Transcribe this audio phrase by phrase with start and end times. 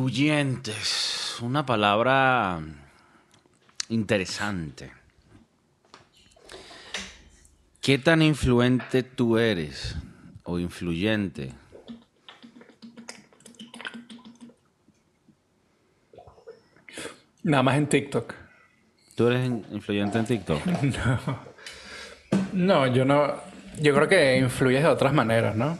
[0.00, 1.36] Influyentes.
[1.42, 2.60] Una palabra
[3.88, 4.92] interesante.
[7.80, 9.96] ¿Qué tan influente tú eres?
[10.44, 11.52] O influyente.
[17.42, 18.34] Nada más en TikTok.
[19.14, 20.60] ¿Tú eres in- influyente en TikTok?
[22.52, 23.34] No, yo no.
[23.80, 25.78] Yo creo que influyes de otras maneras, ¿no?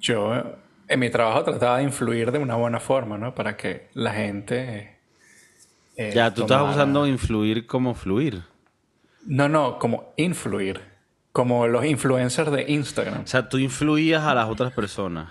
[0.00, 0.56] Yo
[0.88, 3.34] en mi trabajo trataba de influir de una buena forma, ¿no?
[3.34, 4.96] Para que la gente.
[5.96, 8.42] eh, ya, tú estás usando influir como fluir.
[9.24, 10.80] No, no, como influir.
[11.32, 13.22] Como los influencers de Instagram.
[13.24, 15.30] O sea, tú influías a las otras personas.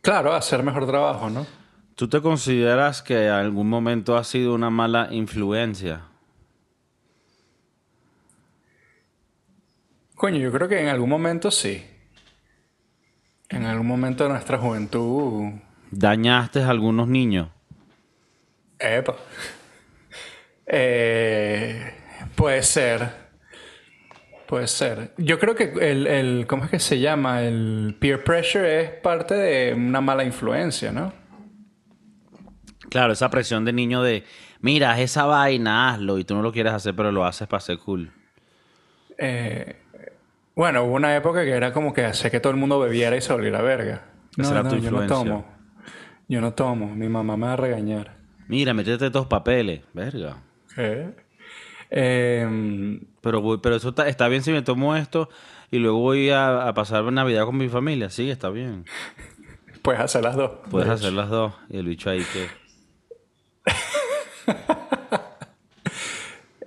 [0.00, 1.46] Claro, hacer mejor trabajo, ¿no?
[1.96, 6.02] ¿Tú te consideras que en algún momento has sido una mala influencia?
[10.14, 11.84] Coño, yo creo que en algún momento sí.
[13.48, 15.52] En algún momento de nuestra juventud.
[15.90, 17.48] ¿Dañaste a algunos niños?
[18.78, 19.16] Epa.
[20.66, 21.94] Eh,
[22.34, 23.08] puede ser.
[24.46, 25.12] Puede ser.
[25.18, 27.42] Yo creo que el, el- ¿Cómo es que se llama?
[27.42, 31.12] El peer pressure es parte de una mala influencia, ¿no?
[32.90, 34.24] Claro, esa presión de niño de,
[34.60, 37.60] mira, haz esa vaina, hazlo, y tú no lo quieres hacer, pero lo haces para
[37.60, 38.10] ser cool.
[39.18, 39.76] Eh,
[40.58, 43.20] bueno, hubo una época que era como que hacía que todo el mundo bebiera y
[43.20, 44.06] se volviera verga.
[44.36, 45.46] No, no, tu yo no tomo.
[46.26, 46.92] Yo no tomo.
[46.96, 48.16] Mi mamá me va a regañar.
[48.48, 50.42] Mira, métete estos papeles, verga.
[50.74, 51.10] ¿Qué?
[51.90, 55.28] Eh, Pero, voy, pero eso está, está bien si me tomo esto
[55.70, 58.10] y luego voy a, a pasar Navidad con mi familia.
[58.10, 58.84] Sí, está bien.
[59.82, 60.50] puedes hacer las dos.
[60.72, 61.54] Puedes de hacer las dos.
[61.70, 62.48] Y el bicho ahí que...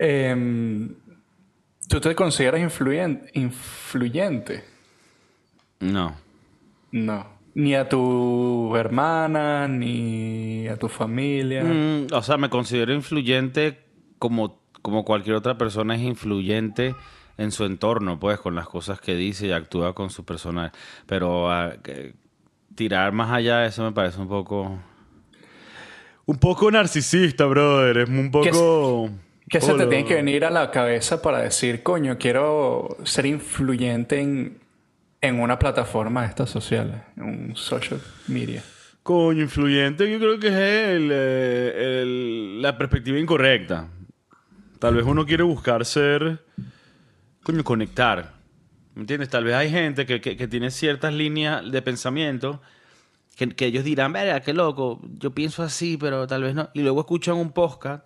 [0.04, 0.96] Em,
[1.92, 4.64] ¿Tú te consideras influyen- influyente?
[5.80, 6.16] No.
[6.92, 7.28] No.
[7.54, 11.64] Ni a tu hermana, ni a tu familia.
[11.64, 13.80] Mm, o sea, me considero influyente
[14.20, 16.96] como, como cualquier otra persona es influyente
[17.38, 20.72] en su entorno, pues, con las cosas que dice y actúa con su personal.
[21.08, 22.14] Pero ah, que-
[22.76, 24.80] tirar más allá de eso me parece un poco...
[26.26, 27.98] Un poco narcisista, brother.
[27.98, 29.10] Es un poco...
[29.10, 29.12] ¿Qué
[29.50, 29.90] se te Hola.
[29.90, 34.60] tiene que venir a la cabeza para decir, coño, quiero ser influyente en,
[35.20, 38.64] en una plataforma de estas sociales, en un social media?
[39.04, 43.88] Coño, influyente, yo creo que es el, eh, el- la perspectiva incorrecta.
[44.80, 46.40] Tal vez uno quiere buscar ser.
[47.44, 48.34] Coño, conectar.
[48.94, 49.30] ¿Me entiendes?
[49.30, 52.62] Tal vez hay gente que, que- que tiene ciertas líneas de pensamiento
[53.36, 56.70] que, que ellos dirán, verga, qué loco, yo pienso así, pero tal vez no.
[56.74, 58.06] Y luego escuchan un podcast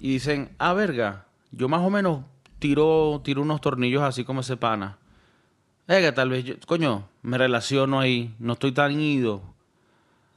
[0.00, 2.24] y dicen, ah, verga, yo más o menos
[2.58, 4.98] tiro, tiro unos tornillos así como ese pana.
[5.86, 9.42] Verga, tal vez yo, coño, me relaciono ahí, no estoy tan ido.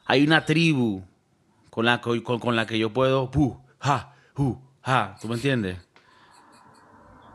[0.06, 1.03] Hay una tribu
[1.69, 5.35] con la, que- con, con la que yo puedo, pu, ja, hu, ja, ¿tú me
[5.35, 5.78] entiendes?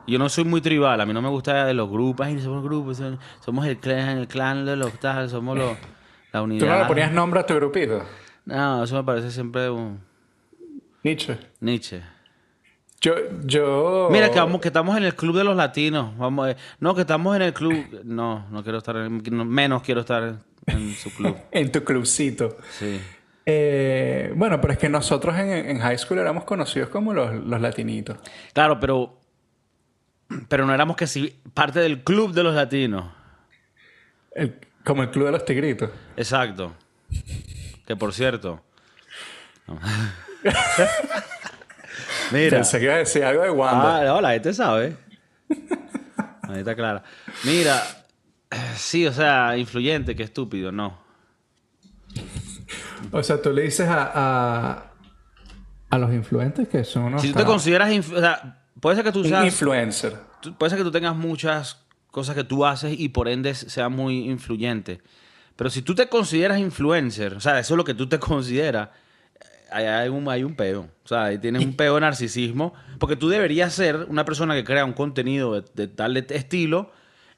[0.06, 2.62] Yo no soy muy tribal, a mí no me gusta de los grupos, ay, somos
[2.62, 3.02] grupos,
[3.40, 5.78] somos el clan, el clan de los tal, somos los,
[6.32, 6.60] la unidad.
[6.66, 8.02] ¿Tú no le ponías nombre a tu grupito?
[8.44, 10.00] No, eso me parece siempre un
[11.06, 11.38] Nietzsche.
[11.60, 12.02] Nietzsche.
[13.00, 14.08] Yo, yo...
[14.10, 16.16] Mira, que, vamos, que estamos en el club de los latinos.
[16.18, 18.00] Vamos, eh, no, que estamos en el club.
[18.02, 21.36] No, no quiero estar en, no, menos quiero estar en su club.
[21.52, 22.56] En tu clubcito.
[22.70, 23.00] Sí.
[23.44, 27.60] Eh, bueno, pero es que nosotros en, en high school éramos conocidos como los, los
[27.60, 28.18] latinitos.
[28.52, 29.20] Claro, pero.
[30.48, 33.04] Pero no éramos que si parte del club de los latinos.
[34.34, 35.90] El- como el club de los tigritos.
[36.16, 36.74] Exacto.
[37.86, 38.60] Que por cierto.
[39.68, 39.78] no.
[42.32, 42.58] Mira.
[42.58, 43.98] Pensé que iba a decir algo de Wanda.
[43.98, 44.96] Ah, no, la gente sabe.
[46.42, 47.02] Ahí está clara.
[47.44, 47.82] Mira,
[48.76, 50.98] sí, o sea, influyente, qué estúpido, no.
[53.12, 54.92] O sea, tú le dices a, a,
[55.90, 57.22] a los influentes que son unos...
[57.22, 60.16] Si tú te consideras, o sea, puede ser que tú Un seas, influencer.
[60.58, 64.28] puede ser que tú tengas muchas cosas que tú haces y por ende sea muy
[64.30, 65.00] influyente.
[65.54, 68.88] Pero si tú te consideras influencer, o sea, eso es lo que tú te consideras,
[69.70, 70.88] hay, un, hay un peo.
[71.04, 72.74] O sea, ahí tienes un peo de narcisismo.
[72.98, 76.90] Porque tú deberías ser una persona que crea un contenido de, de tal estilo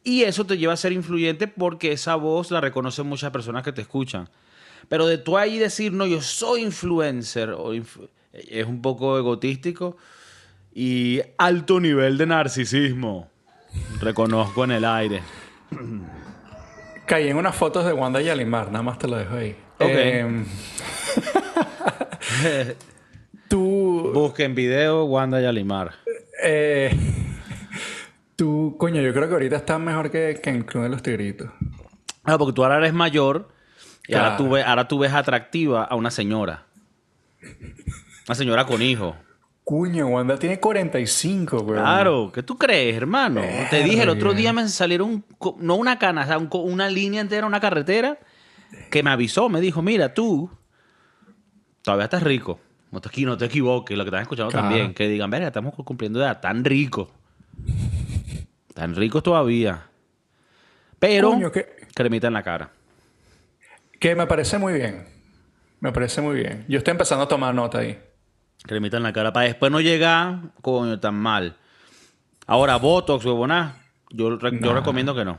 [0.04, 3.72] y eso te lleva a ser influyente porque esa voz la reconocen muchas personas que
[3.72, 4.28] te escuchan.
[4.88, 9.96] Pero de tú ahí decir, no, yo soy influencer, o inf- es un poco egotístico
[10.72, 13.28] y alto nivel de narcisismo.
[14.00, 15.20] Reconozco en el aire.
[17.06, 19.56] Caí en unas fotos de Wanda y Alimar, nada más te lo dejo ahí.
[19.78, 19.90] Ok.
[19.90, 20.44] Em,
[23.48, 25.92] tú, Busquen video Wanda Yalimar.
[26.42, 26.94] eh,
[28.36, 31.02] tú, coño, yo creo que ahorita estás mejor que, que en el Club de los
[31.02, 31.50] Tigritos.
[32.24, 33.48] Ah, porque tú ahora eres mayor
[34.06, 36.64] Y ahora, tú ves, ahora tú ves atractiva a una señora.
[38.26, 39.14] Una señora con hijos.
[39.64, 41.82] Cuño, Wanda tiene 45, weón.
[41.82, 43.42] Claro, ¿qué tú crees, hermano?
[43.68, 45.24] Te dije, el otro día me salieron,
[45.58, 48.18] no una cana, o sea, una línea entera, una carretera,
[48.90, 50.50] que me avisó, me dijo, mira, tú
[51.88, 52.60] todavía estás rico.
[52.90, 54.68] No te, no te equivoques, lo que están escuchando Claro.
[54.68, 54.92] también.
[54.94, 57.10] Que digan, verga, estamos cumpliendo edad, tan rico.
[58.74, 59.86] Tan ricos todavía.
[60.98, 61.66] Pero, Coño, ¿qué?
[61.94, 62.70] cremita en la cara.
[63.98, 65.06] Que me parece muy bien.
[65.80, 66.64] Me parece muy bien.
[66.68, 67.98] Yo estoy empezando a tomar nota ahí.
[68.64, 71.56] Cremita en la cara para después no llegar, coño, tan mal.
[72.46, 75.38] Ahora, Botox, huevona, yo, re- yo recomiendo que no.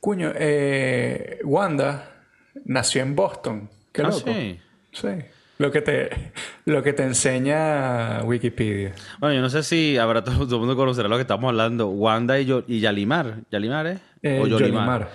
[0.00, 2.22] Cuño, eh, Wanda
[2.64, 3.68] nació en Boston.
[3.92, 4.18] Qué Ah, loco.
[4.32, 4.60] sí.
[5.00, 5.08] Sí.
[5.58, 6.10] Lo que te,
[6.66, 8.92] lo que te enseña Wikipedia.
[9.18, 11.88] Bueno, yo no sé si habrá todo, todo el mundo conocerá lo que estamos hablando.
[11.88, 13.38] Wanda y, yo, y Yalimar.
[13.50, 13.98] ¿Yalimar, eh?
[14.22, 14.60] Eh, o Yolimar.
[14.60, 15.10] Yolimar.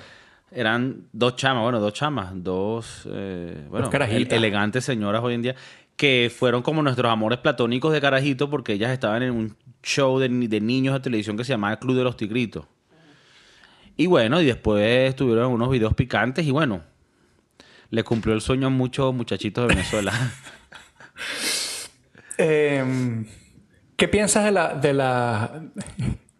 [0.51, 5.55] Eran dos chamas, bueno, dos chamas, dos, eh, bueno, Dos elegantes señoras hoy en día,
[5.95, 10.27] que fueron como nuestros amores platónicos de carajito porque ellas estaban en un show de,
[10.27, 12.65] de niños de televisión que se llamaba Club de los Tigritos.
[13.95, 16.81] Y bueno, y después tuvieron unos videos picantes y bueno,
[17.91, 20.11] le cumplió el sueño a muchos muchachitos de Venezuela.
[22.37, 23.25] Eh,
[23.95, 25.61] ¿Qué piensas de la, de la...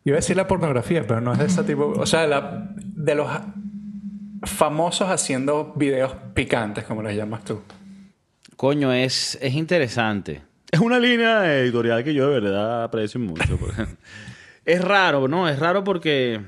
[0.04, 1.94] Iba a decir la pornografía, pero no es de ese tipo...
[1.96, 3.30] O sea, de, la- de los
[4.44, 7.62] famosos haciendo videos picantes, como les llamas tú.
[8.56, 10.42] Coño, es, es interesante.
[10.72, 13.58] Es una línea editorial que yo de verdad aprecio mucho.
[13.60, 13.86] porque-
[14.66, 15.48] es raro, ¿no?
[15.48, 16.42] Es raro porque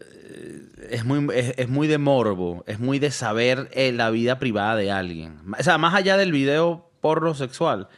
[0.00, 4.38] eh, es muy, es, es muy de morbo, es muy de saber eh, la vida
[4.38, 5.38] privada de alguien.
[5.58, 7.88] O sea, más allá del video porno sexual,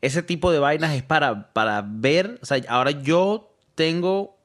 [0.00, 4.38] ese tipo de vainas es para, para ver, o sea, ahora yo tengo,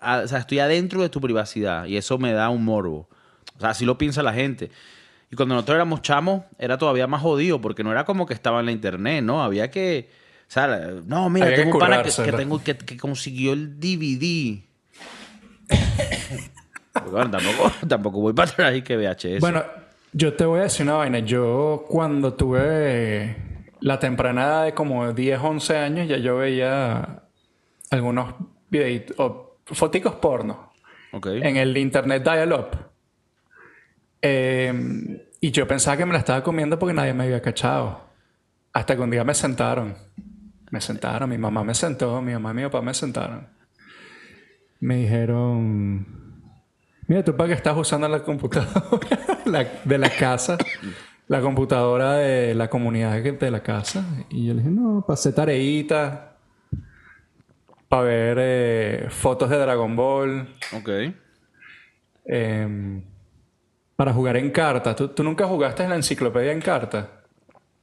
[0.00, 3.08] a- o sea, estoy adentro de tu privacidad y eso me da un morbo.
[3.56, 4.70] O sea, así lo piensa la gente.
[5.30, 8.60] Y cuando nosotros éramos chamos, era todavía más jodido porque no era como que estaba
[8.60, 9.42] en la internet, ¿no?
[9.42, 10.10] Había que,
[10.48, 10.66] o sea,
[11.06, 14.62] no, mira, Había que tengo un pana que, que tengo, que, que consiguió el DVD.
[16.92, 19.40] Porque, bueno, tampoco, tampoco voy para atrás y que VHS.
[19.40, 19.62] Bueno,
[20.12, 21.20] yo te voy a decir una vaina.
[21.20, 23.36] Yo cuando tuve
[23.80, 27.22] la temprana edad de como 10, 11 años, ya yo veía
[27.90, 28.34] algunos
[28.68, 30.72] videitos o foticos porno
[31.12, 32.68] en el internet dial-up.
[34.22, 38.08] Eh, y yo pensaba que me la estaba comiendo porque nadie me había cachado.
[38.72, 39.96] Hasta que un día me sentaron.
[40.70, 43.48] Me sentaron, mi mamá me sentó, mi mamá y mi papá me sentaron.
[44.80, 46.29] Me dijeron,
[47.10, 49.00] mira, tú para qué estás usando la computadora
[49.44, 50.56] la- de la casa,
[51.26, 54.04] la computadora de la comunidad que- de la casa.
[54.30, 56.36] Y yo le dije, no, pasé tareita
[57.88, 60.48] para ver eh, fotos de Dragon Ball.
[60.72, 60.88] Ok.
[62.26, 63.02] Em,
[63.96, 64.94] para jugar en cartas.
[64.94, 67.06] ¿Tú, tú nunca jugaste en la enciclopedia en cartas?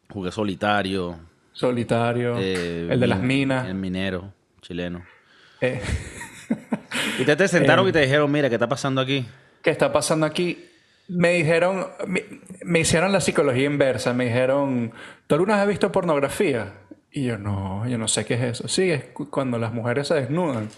[0.09, 1.19] Jugué solitario.
[1.51, 2.35] Solitario.
[2.38, 3.68] eh, el de las min- minas.
[3.68, 5.03] El minero chileno.
[6.92, 7.89] Eh, Y te, te sentaron Eh.
[7.89, 9.25] y te dijeron, mira, ¿qué está pasando aquí?
[9.62, 10.66] ¿Qué está pasando aquí?
[11.10, 12.24] Me dijeron, me,
[12.63, 14.13] me hicieron la psicología inversa.
[14.13, 14.92] Me dijeron,
[15.28, 16.74] ¿tú alguna vez has visto pornografía?
[17.12, 18.68] Y yo, no, yo no sé qué es eso.
[18.68, 20.69] Sí, es cu- cuando las mujeres se desnudan.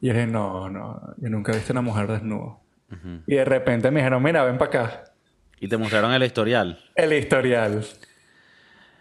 [0.00, 2.56] Y yo dije, no, no, yo nunca he visto una mujer desnuda.
[3.26, 5.04] Y de repente me dijeron, mira, ven para acá.
[5.60, 6.78] Y te mostraron el historial.
[6.94, 7.84] El historial.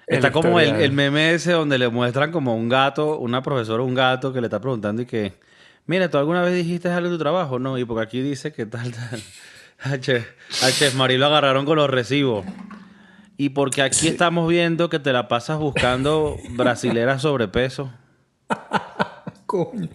[0.08, 3.84] El Está como el, el meme ese donde le muestran como un gato, una profesora,
[3.84, 5.34] un gato que le está preguntando y que,
[5.88, 7.60] mira, ¿tú alguna vez dijiste algo de tu trabajo?
[7.60, 9.22] No, y porque aquí dice que tal, tal.
[9.80, 10.28] A Chef,
[10.64, 12.46] a Chef Marí lo agarraron con los recibos.
[13.38, 17.92] Y porque aquí estamos viendo que te la pasas buscando brasileras sobrepeso.
[19.46, 19.90] Coño.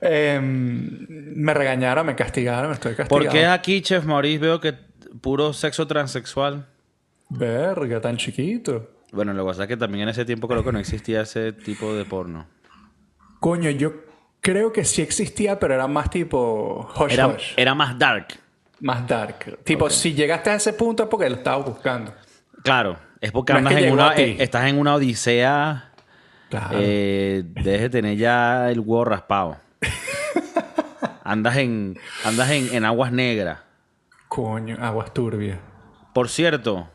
[0.00, 3.08] Em, me regañaron, me castigaron, estoy castigado.
[3.08, 4.74] ¿Por qué aquí, Chef Maurice, veo que
[5.20, 6.66] puro sexo transexual?
[7.30, 8.90] Verga, tan chiquito.
[9.12, 11.52] Bueno, lo que pasa es que también en ese tiempo creo que no existía ese
[11.52, 12.46] tipo de porno.
[13.40, 14.03] Coño, yo
[14.44, 17.54] creo que sí existía, pero era más tipo hush Era, hush.
[17.56, 18.28] era más dark.
[18.80, 19.58] Más dark.
[19.64, 22.14] Tipo, si llegaste a ese punto es porque lo estabas buscando.
[22.62, 25.90] Claro, es porque No es andas que en una, eh, estás en una odisea.
[26.50, 26.76] Claro.
[26.78, 29.56] Eh, debes de tener ya el huevo raspado.
[31.24, 33.60] andas en, andas en, en aguas negras.
[34.28, 35.58] Coño, aguas turbias.
[36.12, 36.90] Por cierto,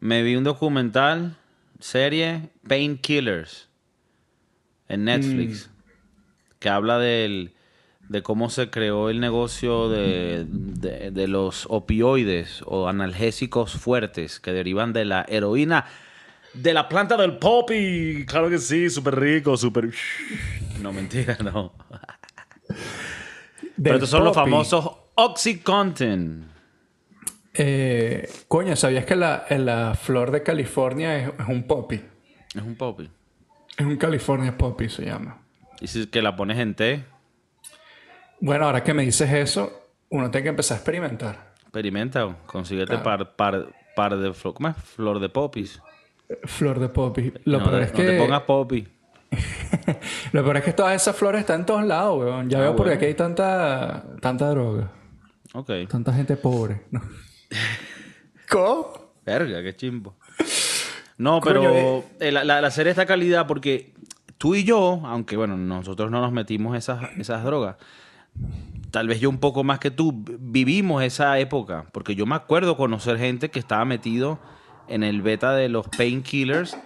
[0.00, 1.36] me vi un documental,
[1.80, 3.68] serie, Painkillers,
[4.88, 5.70] en Netflix,
[6.58, 7.52] que habla del,
[8.08, 14.52] de cómo se creó el negocio de, de- de los opioides o analgésicos fuertes que
[14.52, 15.86] derivan de la heroína
[16.54, 18.24] de la planta del poppy.
[18.26, 19.90] Claro que sí, súper rico, súper...
[20.82, 21.72] No, mentira, no.
[23.82, 26.46] Pero estos son los famosos Oxycontin.
[27.54, 32.00] Eh, coño, ¿sabías que la, la flor de California es, es un poppy?
[32.54, 33.10] Es un poppy.
[33.76, 35.40] Es un California poppy, se llama.
[35.80, 37.04] Y si que la pones en té,
[38.40, 41.52] Bueno, ahora que me dices eso, uno tiene que empezar a experimentar.
[41.62, 43.02] experimenta, consíguete Claro.
[43.02, 43.66] par, par,
[43.96, 44.76] par de flor, ¿cómo es?
[44.76, 45.80] flor de popis.
[46.44, 47.32] Flor de poppy.
[47.44, 48.04] Lo no, peor es no que...
[48.04, 48.86] te pongas poppy.
[50.32, 52.48] Lo peor es que todas esas flores están en todos lados, weón.
[52.50, 52.98] Ya Ah, veo por bueno.
[53.00, 54.90] qué hay tanta, tanta droga.
[55.54, 55.70] Ok.
[55.88, 56.82] Tanta gente pobre.
[56.90, 57.00] ¿no?
[58.50, 59.12] ¿Cómo?
[59.24, 60.16] Verga, qué chimbo.
[61.18, 62.04] No, pero eh.
[62.20, 63.92] eh, la, la- la serie está calidad porque
[64.38, 67.76] tú y yo, aunque bueno, nosotros no nos metimos esas, esas drogas,
[68.90, 72.34] tal vez yo un poco más que tú, vi- vivimos esa época, porque yo me
[72.36, 74.38] acuerdo conocer gente que estaba metido
[74.88, 76.78] en el beta de los painkillers.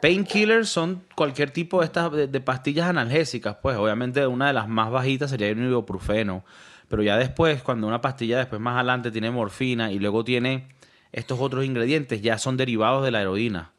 [0.00, 4.90] Painkillers son cualquier tipo de estas de pastillas analgésicas, pues obviamente una de las más
[4.90, 6.44] bajitas sería el ibuprofeno,
[6.88, 10.68] pero ya después cuando una pastilla después más adelante tiene morfina y luego tiene
[11.12, 13.72] estos otros ingredientes ya son derivados de la heroína.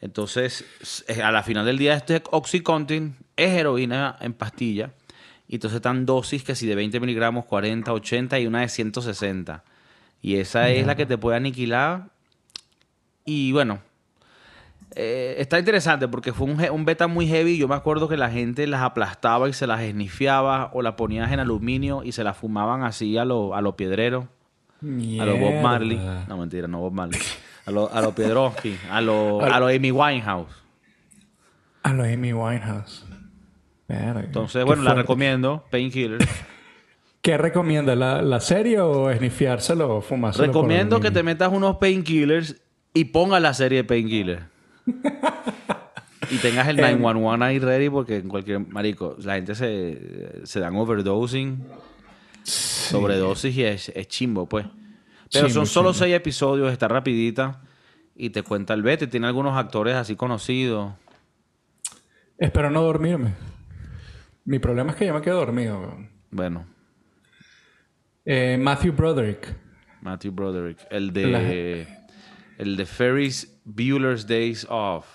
[0.00, 0.64] Entonces,
[1.22, 4.92] a la final del día este Oxycontin es heroína en pastilla
[5.48, 9.64] y entonces están dosis que si de 20 miligramos, 40, 80 y una de 160.
[10.22, 12.08] Y esa es la que te puede aniquilar
[13.24, 13.80] y bueno,
[14.94, 17.58] eh, está interesante porque fue un, beta muy heavy.
[17.58, 21.30] Yo me acuerdo que la gente las aplastaba y se las esnifiaba o la ponías
[21.32, 24.28] en aluminio y se las fumaban así a lo, a lo piedrero,
[24.80, 26.00] a lo Bob Marley.
[26.28, 27.20] No, mentira, no Bob Marley.
[27.66, 30.50] A lo, a lo Piedrowski, a lo, Al- a lo Amy Winehouse.
[31.82, 33.04] A lo Amy Winehouse.
[33.88, 34.20] Verga.
[34.20, 36.18] Entonces, bueno, la recomiendo, Painkiller.
[37.22, 37.94] ¿Qué recomienda?
[37.96, 40.46] ¿La, la serie o esnifiárselo o fumárselo?
[40.46, 42.56] Recomiendo que te metas unos painkillers
[42.94, 44.42] y pongas la serie de painkillers.
[46.30, 47.00] y tengas el Em.
[47.00, 51.64] 911 ahí ready porque en cualquier marico, la gente se, se dan overdosing,
[52.44, 54.66] sobredosis y es, es chimbo, pues.
[55.32, 57.60] Pero son solo seis episodios, está rapidita
[58.14, 59.06] y te cuenta el vete.
[59.06, 60.92] Tiene algunos actores así conocidos.
[62.38, 63.34] Espero no dormirme.
[64.44, 65.96] Mi problema es que yo me quedo dormido.
[66.30, 66.66] Bueno,
[68.24, 69.54] Eh, Matthew Broderick.
[70.00, 71.86] Matthew Broderick, el de
[72.58, 75.06] el de Ferris Bueller's Days Off.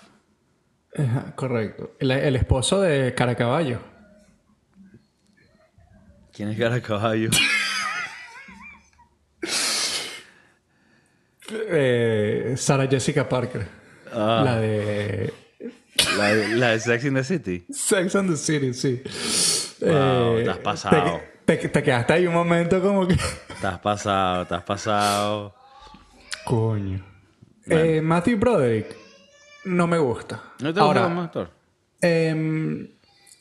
[0.96, 1.94] Ajá, correcto.
[1.98, 3.80] El, el esposo de Caracaballo.
[6.32, 6.76] ¿Quién es cara
[11.52, 13.66] Eh, Sarah Jessica Parker.
[14.12, 14.42] Ah.
[14.44, 15.32] La de
[16.16, 17.64] La, la de Sex in the City.
[17.70, 19.02] Sex and the City, sí.
[19.80, 21.20] Wow, Eh, te has pasado.
[21.44, 23.16] Te, te- te quedaste ahí un momento como que...
[23.60, 25.54] Te has pasado, te has pasado.
[26.44, 27.04] Coño.
[27.66, 28.96] Eh, Matthew Broderick
[29.64, 30.42] no me gusta.
[30.60, 31.50] ¿No te Ahora, gusta actor?
[32.00, 32.88] em,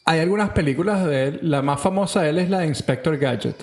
[0.05, 1.39] hay algunas películas de él.
[1.43, 3.55] La más famosa de él es la de Inspector Gadget.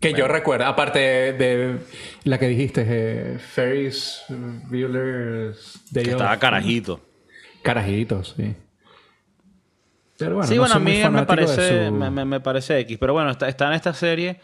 [0.00, 1.78] Que yo recuerdo, aparte de, de
[2.24, 7.00] la que dijiste, eh, Ferris Bueller's Day Que estaba carajito.
[7.62, 8.54] Carajitos, sí.
[10.18, 12.96] Pero bueno, sí, no bueno, a mí me parece, su- me, me- me parece X.
[12.98, 14.40] Pero bueno, está, está en esta serie.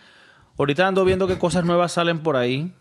[0.58, 2.72] Ahorita ando viendo qué cosas nuevas salen por ahí.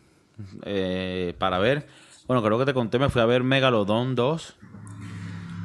[0.66, 1.88] eh, para ver.
[2.28, 4.56] Bueno, creo que te conté, me fui a ver Megalodon 2.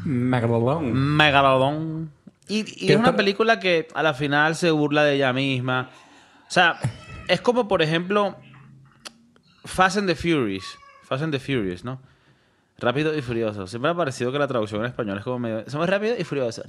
[0.04, 0.92] Megalodon.
[0.92, 2.10] Megalodon.
[2.48, 5.90] Y, y ¿Qué es una película que a la final se burla de ella misma.
[6.48, 6.78] O sea,
[7.28, 8.36] es como, por ejemplo,
[9.64, 10.78] Fast and the Furious.
[11.02, 12.00] Fast and the Furious, ¿no?
[12.78, 13.66] Rápido y Furioso.
[13.66, 15.68] Siempre me ha parecido que la traducción en español es como medio...
[15.68, 16.64] Somos rápidos y furiosos.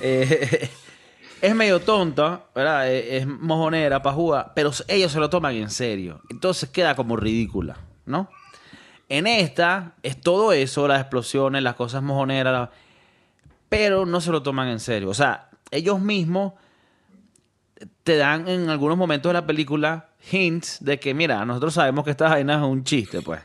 [0.00, 0.70] Eh,
[1.42, 2.88] es medio tonta, ¿verdad?
[2.88, 6.22] Eh, Es mojonera, pajúa, pero ellos se lo toman en serio.
[6.30, 7.76] Entonces queda como ridícula,
[8.06, 8.30] ¿no?
[9.08, 12.68] En esta es todo eso, las explosiones, las cosas mojoneras,
[13.68, 15.08] pero no se lo toman en serio.
[15.08, 16.52] O sea, ellos mismos
[18.08, 22.10] te dan en algunos momentos de la película hints de que, mira, nosotros sabemos que
[22.12, 23.42] esta vaina es un chiste, pues.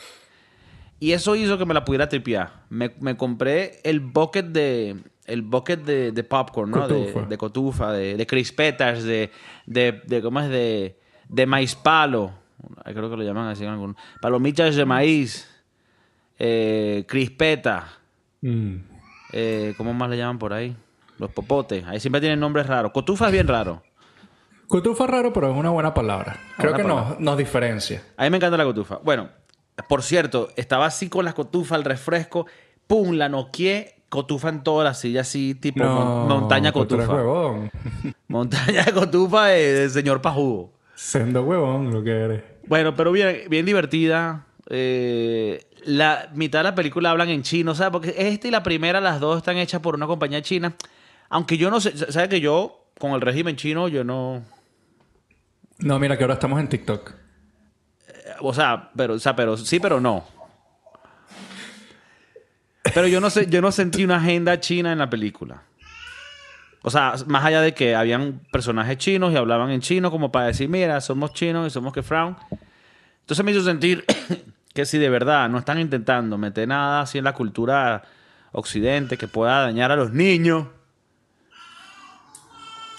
[1.01, 2.63] Y eso hizo que me la pudiera tripear.
[2.69, 6.87] Me, me compré el bucket de el bucket de, de popcorn, ¿no?
[6.87, 7.25] De- Cotufa.
[7.27, 9.31] De, cotufa, de, de crispetas, de,
[9.65, 10.47] de, de ¿cómo es?
[10.49, 12.31] De, de maíz palo.
[12.85, 13.97] Creo que lo llaman así en algunos.
[14.21, 15.45] Palomitas de maíz.
[16.39, 17.87] Eh, crispeta.
[18.41, 18.75] Mm.
[19.33, 20.73] Eh, ¿Cómo más le llaman por ahí?
[21.19, 21.83] Los popotes.
[21.85, 22.93] Ahí siempre tienen nombres raros.
[22.93, 23.83] Cotufa es bien raro.
[24.73, 26.35] Cotufa es raro, pero es una buena palabra.
[26.57, 27.09] Creo Buena que palabra.
[27.11, 28.01] nos, nos diferencia.
[28.17, 28.99] A mí me encanta la cotufa.
[29.03, 29.29] Bueno,
[29.87, 32.47] por cierto, estaba así con la cotufa, el refresco.
[32.87, 33.11] ¡Pum!
[33.11, 33.97] La noqueé.
[34.09, 37.05] Cotufa en toda la silla, así, tipo mon- montaña cotufa.
[37.13, 37.69] huevón.
[38.27, 40.73] Montaña de cotufa de- del señor Pajugo.
[40.95, 42.41] Sendo huevón lo que eres.
[42.65, 44.47] Bueno, pero bien, bien divertida.
[44.71, 47.91] Eh, la mitad de la película hablan en chino, ¿sabes?
[47.91, 50.73] Porque esta y la primera, las dos están hechas por una compañía china.
[51.29, 54.41] Aunque yo no sé, ¿sabes que yo con el régimen chino yo no...
[55.83, 57.11] No, mira que ahora estamos en TikTok.
[58.39, 60.25] O sea, pero, o sea, pero sí, pero no.
[62.93, 65.63] Pero yo no sé, yo no sentí una agenda china en la película.
[66.83, 70.47] O sea, más allá de que habían personajes chinos y hablaban en chino como para
[70.47, 72.37] decir, mira, somos chinos y somos que frown.
[73.19, 74.05] Entonces me hizo sentir
[74.73, 78.03] que si de verdad no están intentando meter nada así en la cultura
[78.53, 80.67] occidente que pueda dañar a los niños,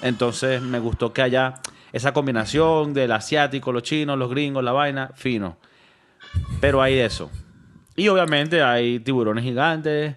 [0.03, 1.55] entonces me gustó que haya
[1.95, 5.59] esa combinación del asiático, los chinos, los gringos, la vaina, fino.
[6.61, 7.31] Pero hay eso.
[7.95, 10.17] Y obviamente hay tiburones gigantes,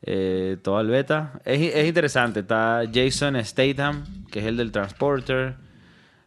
[0.00, 1.38] eh, todo el beta.
[1.44, 2.40] Es, es interesante.
[2.40, 5.56] Está Jason Statham, que es el del Transporter.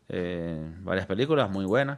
[0.10, 1.98] Eh, varias películas muy buenas.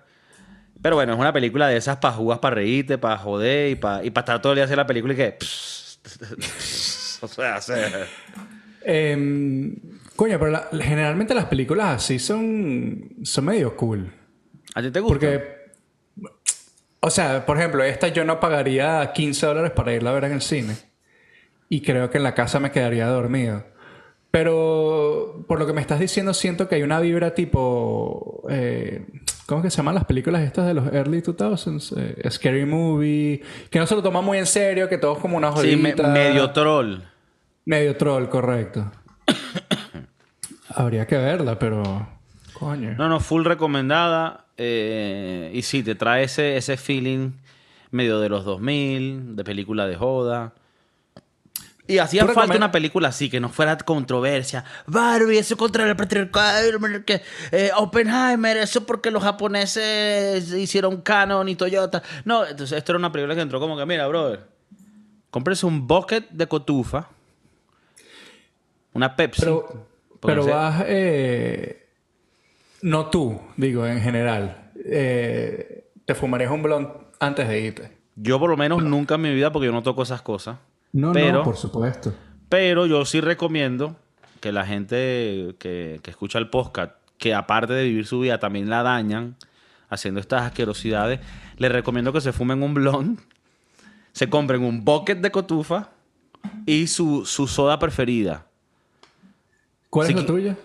[0.82, 4.06] Pero bueno, es una película de esas para jugar, para reírte, para joder y para
[4.06, 5.38] y pa estar todo el día hacer la película y que.
[7.22, 8.08] o sea, hacer.
[8.84, 9.76] Em,
[10.16, 14.12] coño, pero la- generalmente las películas así son, son medio cool.
[14.74, 15.14] ¿A ti te gusta?
[15.14, 15.44] Porque,
[17.00, 20.34] o sea, por ejemplo, esta yo no pagaría 15 dólares para irla a ver en
[20.34, 20.76] el cine.
[21.70, 23.64] Y creo que en la casa me quedaría dormido.
[24.32, 28.44] Pero por lo que me estás diciendo, siento que hay una vibra tipo.
[28.50, 29.06] eh,
[29.46, 31.94] ¿Cómo que se llaman las películas estas de los early 2000s?
[31.98, 33.42] Eh, Scary Movie.
[33.70, 35.92] Que no se lo toma muy en serio, que todo es como una sí, me-
[35.94, 36.08] jodita.
[36.10, 36.98] medio troll.
[37.66, 38.92] Medio troll, correcto.
[40.76, 42.08] Habría que verla, pero.
[42.54, 42.96] Coño.
[42.98, 44.46] No, no, full recomendada.
[44.58, 47.32] eh, y sí, te trae ese, ese feeling
[47.92, 50.54] medio de los 2000, de película de joda.
[51.88, 54.64] Y hacía ¿Tú falta una película así, que no fuera controversia.
[54.88, 56.62] Barbie, eso contra el patriarcado.
[57.06, 62.02] que, eh, Oppenheimer, eso porque los japoneses hicieron Canon y Toyota.
[62.24, 64.48] No, entonces esto era una película que entró como que, mira, brother,
[65.30, 67.08] cómprese un bucket de cotufa,
[68.94, 69.42] una Pepsi.
[69.42, 69.88] Pero,
[70.26, 70.84] pero vas.
[70.88, 71.90] eh,
[72.82, 74.72] no tú, digo, en general.
[74.86, 76.90] eh, te fumarías un blunt
[77.20, 77.98] antes de irte.
[78.16, 80.58] Yo por lo menos nunca en mi vida, porque yo no toco esas cosas.
[80.94, 82.14] No, pero, no, por supuesto.
[82.48, 83.96] Pero yo sí recomiendo
[84.40, 88.70] que la gente que, que escucha el podcast, que aparte de vivir su vida también
[88.70, 89.36] la dañan
[89.90, 91.20] haciendo estas asquerosidades,
[91.58, 93.20] les recomiendo que se fumen un blond,
[94.12, 95.90] se compren un bucket de cotufa
[96.66, 98.46] y su, su soda preferida.
[99.96, 100.56] ¿Cuál es la tuya?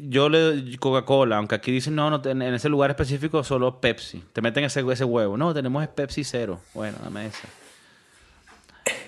[0.00, 4.22] Yo le doy Coca-Cola, aunque aquí dicen, no, no, en ese lugar específico solo Pepsi.
[4.32, 5.36] Te meten ese, ese huevo.
[5.36, 6.60] No, tenemos Pepsi cero.
[6.74, 7.48] Bueno, dame esa.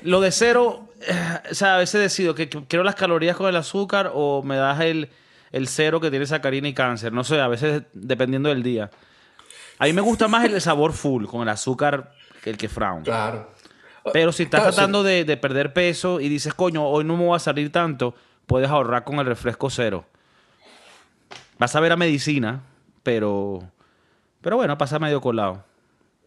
[0.03, 3.57] Lo de cero, eh, o sea, a veces decido que quiero las calorías con el
[3.57, 5.11] azúcar o me das el,
[5.53, 7.13] el cero que tiene sacarina y cáncer.
[7.13, 8.91] No sé, a veces dependiendo del día.
[9.79, 13.03] A mí me gusta más el sabor full, con el azúcar que el que frown.
[13.03, 13.51] Claro.
[14.13, 14.77] Pero si estás Claro, sí.
[14.77, 18.15] tratando de, de perder peso y dices, coño, hoy no me voy a salir tanto,
[18.51, 20.05] puedes ahorrar con el refresco cero.
[21.57, 22.63] Vas a ver a medicina,
[23.05, 23.63] pero.
[24.41, 25.63] Pero bueno, pasa medio colado.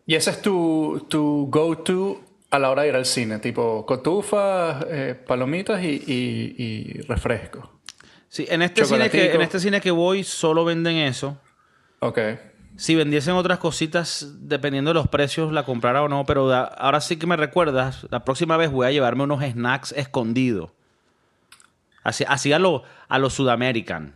[0.06, 3.40] Y ese es tu, tu go-to a la hora de ir al cine.
[3.40, 7.70] Tipo cotufas, eh, palomitas y, y, y refresco.
[8.30, 11.38] Sí, en este, cine que, en este cine que voy solo venden eso.
[12.00, 12.20] Ok.
[12.78, 16.26] Si vendiesen otras cositas, dependiendo de los precios, la comprara o no.
[16.26, 19.92] Pero da- ahora sí que me recuerdas, la próxima vez voy a llevarme unos snacks
[19.92, 20.72] escondidos.
[22.04, 24.16] Así, así a lo, a lo Sudamerican.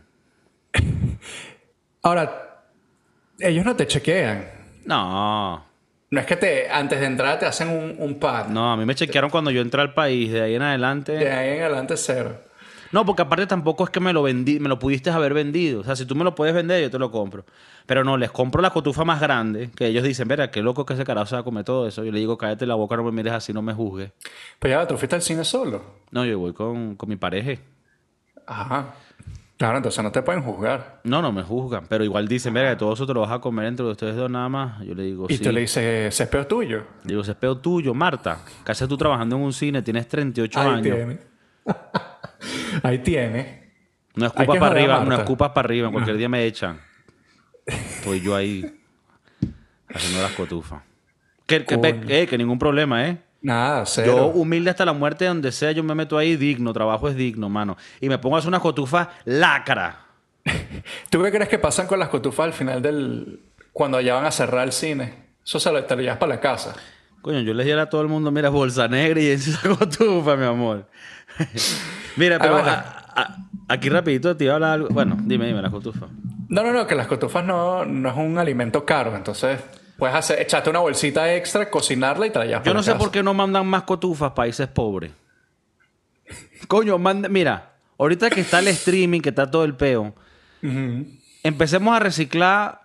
[2.02, 2.64] Ahora,
[3.38, 4.46] ellos no te chequean.
[4.84, 5.64] No,
[6.10, 8.48] No es que te antes de entrar te hacen un, un pad.
[8.48, 10.32] no, a mí me chequearon cuando yo entré al país.
[10.32, 11.12] De ahí en adelante.
[11.12, 12.40] De ahí en adelante cero.
[12.90, 15.80] No, porque aparte tampoco es que me lo vendí, me lo pudiste haber vendido.
[15.80, 17.44] O sea, si tú me lo puedes vender, yo te lo compro.
[17.84, 20.94] Pero no, les compro la cotufa más grande, que ellos dicen, verá, qué loco que
[20.94, 22.02] ese carajo se va a comer todo eso.
[22.02, 24.12] Yo le digo, cállate la boca, no me mires así, no me juzgues.
[24.58, 25.82] Pero ya, tú fuiste al cine solo.
[26.12, 27.60] No, yo voy con, con mi pareja.
[28.48, 28.94] Ajá.
[29.56, 31.00] Claro, entonces no te pueden juzgar.
[31.02, 33.40] No, no me juzgan, pero igual dicen, verá, que todo eso te lo vas a
[33.40, 34.80] comer entre ustedes dos nada más.
[34.86, 35.42] Yo le digo, Y sí.
[35.42, 35.82] tú le dices,
[36.14, 36.84] ese es peor tuyo.
[37.02, 38.38] Digo, ese es peo tuyo, Marta.
[38.64, 39.82] ¿Qué haces tú trabajando en un cine?
[39.82, 40.82] Tienes 38 Ahí años.
[40.82, 41.18] tiene.
[42.84, 43.72] Ahí tiene.
[44.14, 45.86] No escupas para arriba, no escupas para arriba.
[45.88, 46.80] En cualquier día me echan.
[47.66, 48.64] Estoy yo ahí
[49.92, 50.82] haciendo las cotufas.
[51.46, 52.02] Que, que, Coño.
[52.08, 53.18] eh, que ningún problema, ¿eh?
[53.40, 54.26] Nada, Yo cero.
[54.34, 56.72] humilde hasta la muerte, donde sea, yo me meto ahí digno.
[56.72, 57.76] Trabajo es digno, mano.
[58.00, 60.00] Y me pongo a hacer unas cotufas lacra.
[61.10, 63.40] ¿Tú qué crees que pasan con las cotufas al final del...
[63.72, 65.14] cuando ya van a cerrar el cine?
[65.44, 66.74] Eso se lo, te lo llevas para la casa.
[67.22, 70.44] Coño, yo les diera a todo el mundo, mira, bolsa negra y esa cotufa, mi
[70.44, 70.88] amor.
[72.16, 73.36] mira, pero Ah, a- a-
[73.68, 74.88] aquí rapidito te iba a hablar algo.
[74.90, 76.06] Bueno, dime, dime, la cotufa.
[76.48, 79.14] No, no, no, que las cotufas no, no es un alimento caro.
[79.16, 79.60] Entonces,
[79.98, 82.98] puedes hacer, echarte una bolsita extra, cocinarla y te la llevas Yo no sé casa.
[82.98, 85.12] por qué no mandan más cotufas a países pobres.
[86.68, 90.14] Coño, manda, mira, ahorita que está el streaming, que está todo el peo,
[91.42, 92.80] empecemos a reciclar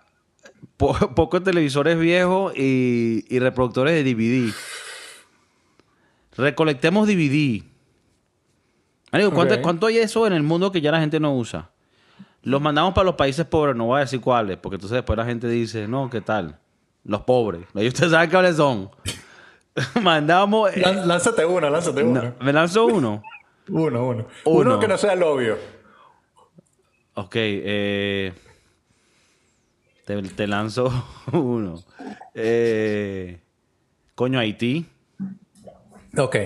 [0.76, 4.52] po- pocos televisores viejos y, y reproductores de DVD.
[6.36, 7.62] Recolectemos DVD.
[9.12, 9.60] Marico, ¿cuánto, Ok.
[9.62, 11.70] cuánto hay eso en el mundo que ya la gente no usa?
[12.42, 15.24] Los mandamos para los países pobres, no voy a decir cuáles, porque entonces después la
[15.24, 16.58] gente dice, no, ¿qué tal?
[17.04, 17.62] Los pobres.
[17.74, 18.90] Y ustedes saben cuáles son.
[20.02, 20.74] Mandamos...
[20.76, 22.22] eh, Lán- Lánzate uno, lánzate uno.
[22.22, 23.22] no, me lanzo uno.
[23.68, 24.26] Uno, uno.
[24.44, 24.60] Uno.
[24.60, 25.56] Uno que no sea el obvio.
[27.14, 28.32] Ok, eh,
[30.04, 30.92] te, te lanzo
[31.32, 31.82] uno.
[32.34, 33.40] Eh,
[34.14, 34.84] coño, Haití.
[36.18, 36.36] Ok.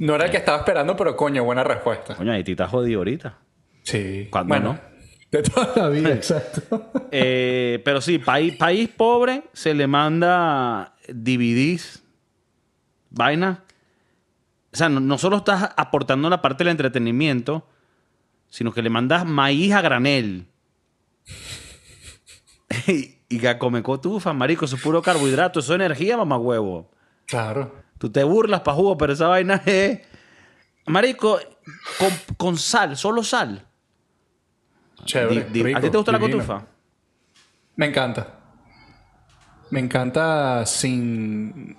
[0.00, 2.14] No era el que estaba esperando, pero coño, buena respuesta.
[2.14, 3.38] Coño, Haití está jodido ahorita.
[3.84, 4.28] Sí.
[4.30, 4.89] ¿Cuándo bueno, no?
[5.30, 6.90] De toda la vida, exacto.
[7.10, 12.02] Eh, pero sí, país, país pobre se le manda DVDs,
[13.10, 13.64] vaina.
[14.72, 17.66] O sea, no, no solo estás aportando la parte del entretenimiento,
[18.48, 20.46] sino que le mandas maíz a granel.
[22.86, 26.90] y, y que come cotufa, marico, eso es puro carbohidrato, eso es energía, mamá huevo.
[27.26, 27.72] Claro.
[27.98, 30.00] Tú te burlas pa' jugo, pero esa vaina es.
[30.86, 31.38] Marico,
[31.98, 33.69] con, con sal, solo sal.
[35.04, 35.46] Chévere.
[35.50, 36.66] Di- di- ¿A ti te gusta la cotufa?
[37.76, 38.38] Me encanta.
[39.70, 41.76] Me encanta sin.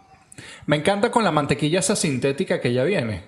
[0.66, 3.24] Me encanta con la mantequilla esa sintética que ya viene.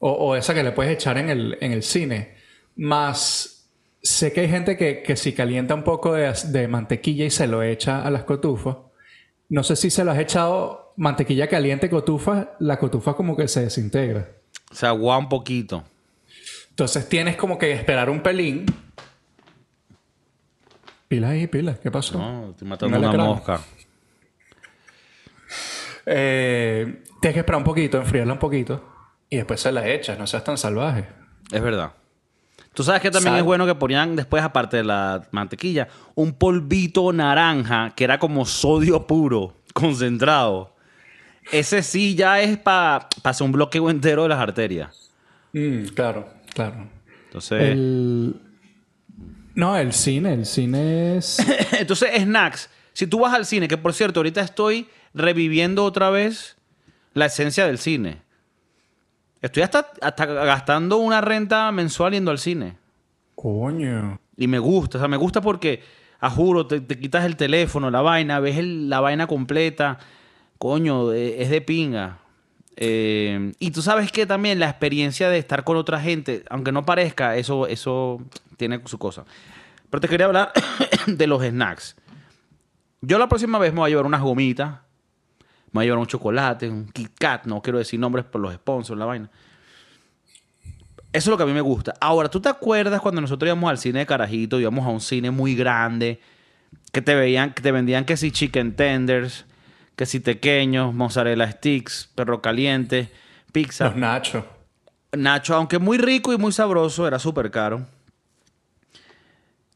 [0.00, 2.34] O, o esa que le puedes echar en el, en el cine.
[2.76, 3.68] Más
[4.02, 7.46] sé que hay gente que, que si calienta un poco de, de mantequilla y se
[7.46, 8.76] lo echa a las cotufas.
[9.48, 13.62] No sé si se lo has echado mantequilla caliente cotufa, la cotufa como que se
[13.62, 14.28] desintegra.
[14.72, 15.84] Se agua un poquito.
[16.72, 18.64] Entonces tienes como que esperar un pelín.
[21.08, 21.74] Pila ahí, pila.
[21.74, 22.18] ¿Qué pasó?
[22.18, 23.26] No, estoy matando Un una alacrán.
[23.28, 23.60] mosca.
[26.06, 28.84] Eh, tienes que esperar un poquito, enfriarla un poquito.
[29.28, 31.06] Y después se la echas, no seas tan salvaje.
[31.50, 31.92] Es verdad.
[32.74, 33.40] Tú sabes que también Sal.
[33.40, 38.46] es bueno que ponían después, aparte de la mantequilla, un polvito naranja que era como
[38.46, 40.74] sodio puro, concentrado.
[41.50, 45.10] Ese sí ya es para hacer un bloqueo entero de las arterias.
[45.52, 46.88] Mm, claro, claro.
[47.26, 48.40] Entonces, El...
[49.54, 51.38] No, el cine, el cine es...
[51.78, 52.70] entonces, snacks.
[52.94, 56.56] Si tú vas al cine, que por cierto, ahorita estoy reviviendo otra vez
[57.14, 58.22] la esencia del cine.
[59.40, 62.76] Estoy hasta, hasta gastando una renta mensual yendo al cine.
[63.34, 64.20] Coño.
[64.36, 65.82] Y me gusta, o sea, me gusta porque,
[66.20, 69.98] a juro, te, te quitas el teléfono, la vaina, ves el- la vaina completa.
[70.58, 72.18] Coño, eh, es de pinga.
[72.76, 76.84] Eh, y tú sabes que también la experiencia de estar con otra gente, aunque no
[76.84, 78.20] parezca, eso, eso
[78.56, 79.24] tiene su cosa.
[79.90, 80.52] Pero te quería hablar
[81.06, 81.96] de los snacks.
[83.00, 84.78] Yo la próxima vez me voy a llevar unas gomitas,
[85.72, 88.54] me voy a llevar un chocolate, un Kit Kat, no quiero decir nombres por los
[88.54, 89.30] sponsors, la vaina.
[91.12, 91.94] Eso es lo que a mí me gusta.
[92.00, 95.30] Ahora, ¿tú te acuerdas cuando nosotros íbamos al cine de Carajito, íbamos a un cine
[95.30, 96.20] muy grande,
[96.90, 99.44] que te veían, que te vendían que si chicken tenders,
[99.96, 103.10] que si pequeños, mozzarella sticks, perro caliente,
[103.52, 103.86] pizza.
[103.86, 104.44] Los nachos.
[105.12, 107.86] Nacho, aunque muy rico y muy sabroso, era súper caro.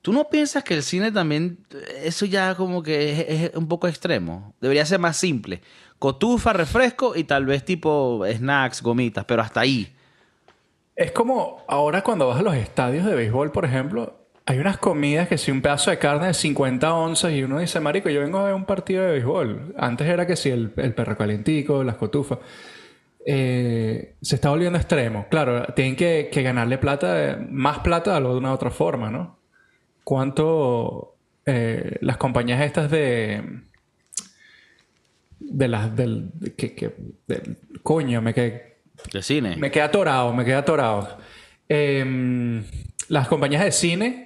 [0.00, 1.58] ¿Tú no piensas que el cine también,
[2.02, 4.54] eso ya como que es, es un poco extremo?
[4.60, 5.60] Debería ser más simple.
[5.98, 9.94] Cotufa, refresco y tal vez tipo snacks, gomitas, pero hasta ahí.
[10.94, 15.28] Es como ahora cuando vas a los estadios de béisbol, por ejemplo, hay unas comidas
[15.28, 18.38] que si un pedazo de carne de 50 onzas y uno dice, marico, yo vengo
[18.38, 19.74] a ver un partido de béisbol.
[19.76, 22.38] Antes era que si el, el perro calientico, las cotufas.
[23.28, 25.26] Eh, se está volviendo extremo.
[25.28, 29.36] Claro, tienen que, que ganarle plata, más plata de alguna otra forma, ¿no?
[30.04, 33.42] ¿Cuánto eh, las compañías estas de...
[35.40, 36.30] De las del...
[36.56, 36.94] Que, que,
[37.26, 38.76] del- coño, me quedé...
[39.12, 39.56] De cine.
[39.56, 41.18] Me quedé atorado, me quedé atorado.
[41.68, 42.64] Em,
[43.08, 44.25] las compañías de cine,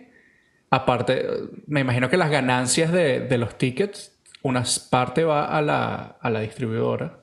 [0.70, 1.26] aparte,
[1.66, 6.30] me imagino que las ganancias de, de los tickets, una parte va a la, a
[6.30, 7.18] la distribuidora.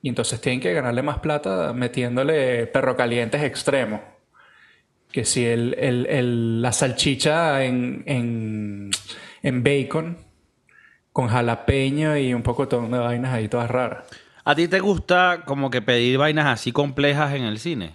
[0.00, 4.00] Y entonces tienen que ganarle más plata metiéndole perro calientes extremos.
[5.10, 8.90] Que si el, el- el- la salchicha en, en,
[9.42, 10.18] en bacon,
[11.12, 14.04] con jalapeño y un poco de vainas ahí todas raras.
[14.44, 17.94] ¿A ti te gusta como que pedir vainas así complejas en el cine?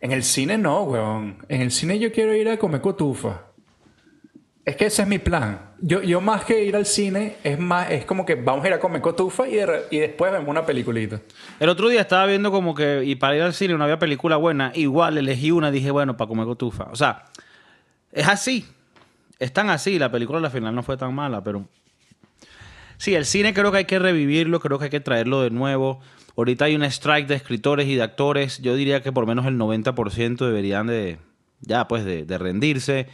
[0.00, 1.38] En el cine no, weón.
[1.48, 3.42] En el cine yo quiero ir a comer cotufa.
[4.64, 5.60] Es que ese es mi plan.
[5.80, 8.74] Yo, yo más que ir al cine, es más, es como que vamos a ir
[8.74, 9.56] a comer cotufa y,
[9.98, 11.20] después vemos una peliculita.
[11.60, 14.36] El otro día estaba viendo como que, y para ir al cine no había película
[14.36, 16.84] buena, igual elegí una, dije, bueno, para comer cotufa.
[16.84, 17.24] O sea,
[18.10, 18.66] es así.
[19.38, 19.98] Es tan así.
[19.98, 21.68] La película al final no fue tan mala, pero...
[22.96, 26.00] Sí, el cine creo que hay que revivirlo, creo que hay que traerlo de nuevo.
[26.38, 28.62] Ahorita hay un strike de escritores y de actores.
[28.62, 31.18] Yo diría que por menos el 90% deberían de,
[31.60, 33.08] ya pues, de rendirse.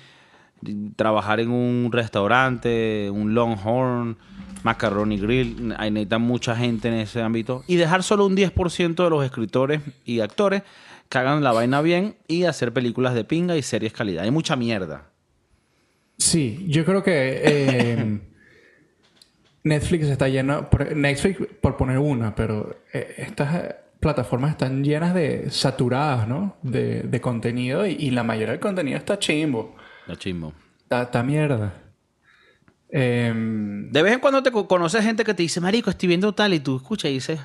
[0.96, 4.16] Trabajar en un restaurante, un Longhorn,
[4.62, 7.64] Macaroni Grill, hay necesita mucha gente en ese ámbito.
[7.66, 10.62] Y dejar solo un 10% de los escritores y actores
[11.08, 14.24] que hagan la vaina bien y hacer películas de pinga y series calidad.
[14.24, 15.10] Hay mucha mierda.
[16.18, 18.20] Sí, yo creo que eh,
[19.64, 20.68] Netflix está lleno.
[20.94, 26.56] Netflix, por poner una, pero eh, estas plataformas están llenas de saturadas, ¿no?
[26.62, 29.76] De, contenido y, la mayoría del contenido está chimbo.
[30.16, 30.52] Chimbo.
[30.88, 31.74] Está, mierda.
[32.88, 36.54] Em, de vez en cuando te conoces gente que te dice, Marico, estoy viendo tal,
[36.54, 37.40] y tú escuchas y dices,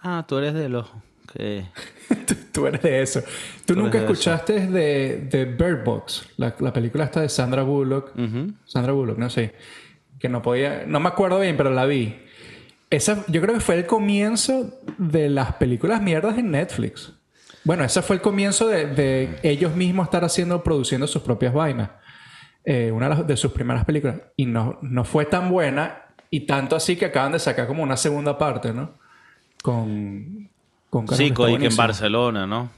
[0.00, 0.90] ah, tú eres de los
[1.32, 1.66] que.
[2.52, 3.22] tú, eres de eso.
[3.66, 8.12] ¿Tú, nunca escuchaste de, de, Bird Box, la, película esta de Sandra Bullock?
[8.64, 9.54] Sandra Bullock, no sé.
[10.18, 10.84] Que no podía.
[10.86, 12.16] No me acuerdo bien, pero la vi.
[12.88, 17.12] Esa, yo creo que fue el comienzo de las películas mierdas en Netflix.
[17.64, 21.90] Bueno, ese fue el comienzo de, ellos mismos estar haciendo, produciendo sus propias vainas.
[22.68, 24.16] Eh, una de sus primeras películas.
[24.36, 26.02] Y no, no fue tan buena.
[26.28, 28.94] Y tanto así que acaban de sacar como una segunda parte, ¿no?
[29.62, 30.50] Con.
[30.90, 32.70] con sí, con, en Barcelona, ¿no?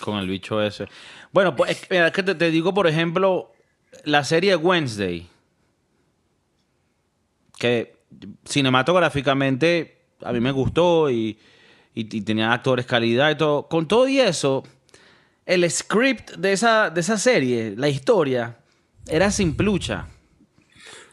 [0.00, 0.86] Con el bicho ese.
[1.32, 3.50] Bueno, pues es que te, te digo, por ejemplo,
[4.04, 5.26] la serie Wednesday.
[7.58, 7.96] Que
[8.44, 11.38] cinematográficamente a mí me gustó y,
[12.24, 13.68] tenía actores calidad y todo.
[13.68, 14.62] Con todo y eso,
[15.46, 18.58] el script de esa, de esa serie, la historia,
[19.06, 20.08] era simplucha.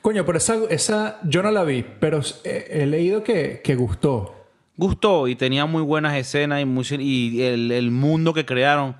[0.01, 4.35] Coño, pero esa, esa yo no la vi, pero he, leído que, gustó.
[4.77, 8.95] Gustó y tenía muy buenas escenas y, y el, mundo que crearon.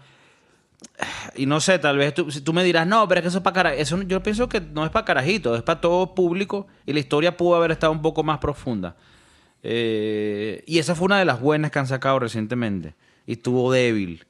[1.35, 3.43] Y no sé, tal vez tú, tú me dirás, no, pero es que eso es
[3.43, 4.07] para carajitos.
[4.07, 7.55] yo pienso que no es para carajitos, es para todo público y la historia pudo
[7.55, 8.95] haber estado un poco más profunda.
[9.63, 12.95] Eh, y esa fue una de las buenas que han sacado recientemente.
[13.25, 14.25] Y estuvo débil.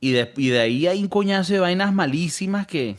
[0.00, 2.96] Y de, de ahí hay un coñazo de vainas malísimas que.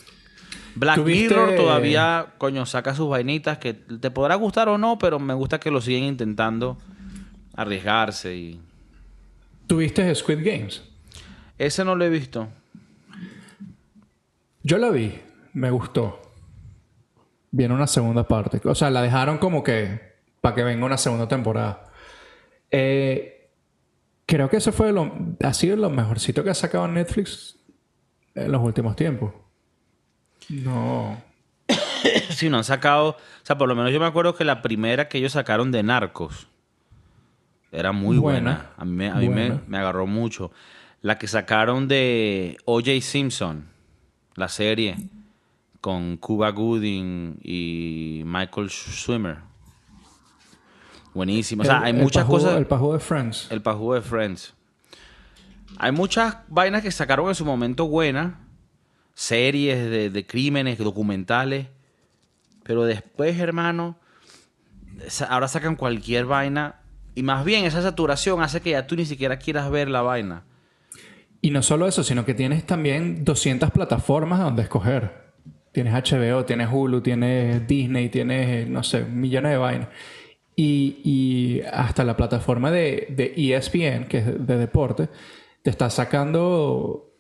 [0.76, 5.34] Black Mirror todavía, coño, saca sus vainitas que te podrá gustar o no, pero me
[5.34, 6.78] gusta que lo siguen intentando
[7.56, 8.62] arriesgarse y.
[9.68, 10.84] ¿Tuviste Squid Games?
[11.58, 12.50] Ese no lo he visto.
[14.62, 15.20] Yo la vi,
[15.54, 16.22] me gustó.
[17.52, 18.60] Viene una segunda parte.
[18.68, 21.86] O sea, la dejaron como que para que venga una segunda temporada.
[22.70, 23.50] Eh,
[24.26, 25.12] creo que eso fue lo,
[25.42, 27.58] ha sido lo mejorcito que ha sacado Netflix
[28.36, 29.44] en los últimos tiempos.
[30.49, 31.21] No.
[32.29, 33.10] sí, no han sacado.
[33.10, 35.84] O sea, por lo menos yo me acuerdo que la primera que ellos sacaron de
[35.84, 36.47] Narcos
[37.71, 38.71] era muy buena.
[38.77, 40.51] A mí, a mí me, me, agarró mucho.
[41.01, 43.01] La que sacaron de O.J.
[43.01, 43.65] Simpson
[44.36, 45.10] la serie
[45.81, 49.38] con Cuba Gooding y Michael Swimmer.
[51.13, 51.62] Buenísimo.
[51.62, 52.58] O sea, hay muchas cosas.
[52.58, 53.47] El pajú de Friends.
[53.49, 54.53] El pajú de Friends.
[55.77, 58.34] Hay muchas vainas que sacaron en su momento buenas.
[59.15, 61.67] Series de, crímenes, documentales.
[62.63, 63.97] Pero después, hermano,
[65.28, 66.82] ahora sacan cualquier vaina.
[67.15, 70.43] Y más bien esa saturación hace que ya tú ni siquiera quieras ver la vaina.
[71.41, 75.25] Y no solo eso, sino que tienes también 200 plataformas donde escoger.
[75.71, 79.89] Tienes HBO, tienes Hulu, tienes Disney, tienes, no sé, millones de vainas.
[80.56, 85.10] Y, hasta la plataforma de, de, ESPN, que es de deporte,
[85.62, 87.14] te está sacando...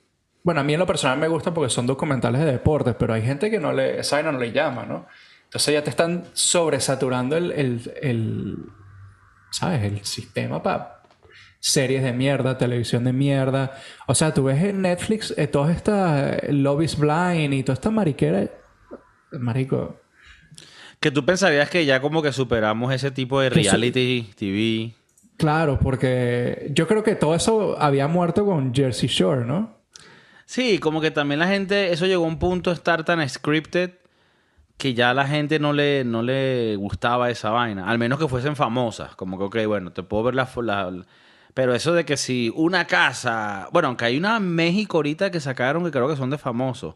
[0.45, 3.23] Bueno, a mí en lo personal me gusta porque son documentales de deportes, pero hay
[3.23, 5.07] gente que no le, esa no le llama, ¿no?
[5.45, 8.57] Entonces ya te están sobresaturando el, el, el
[9.49, 9.83] ¿sabes?
[9.83, 11.01] El sistema para
[11.59, 13.75] series de mierda, televisión de mierda.
[14.05, 17.73] O sea, tú ves en Netflix eh, toda esta eh, Love is Blind y toda
[17.73, 18.47] esta mariquera.
[19.31, 19.99] Marico.
[20.99, 24.93] Que tú pensarías que ya como que superamos ese tipo de reality TV.
[25.37, 29.84] Claro, porque yo creo que todo eso había muerto con Jersey Shore, ¿no?
[30.45, 33.91] Sí, como que también la gente, eso llegó a un punto de estar tan scripted
[34.77, 37.87] que ya la gente no le, no le gustaba esa vaina.
[37.87, 39.15] Al menos que fuesen famosas.
[39.15, 41.05] Como que, ok, bueno, te puedo ver la, la
[41.53, 43.69] pero eso de que si una casa.
[43.71, 46.95] Bueno, aunque hay una en México ahorita que sacaron que creo que son de famosos.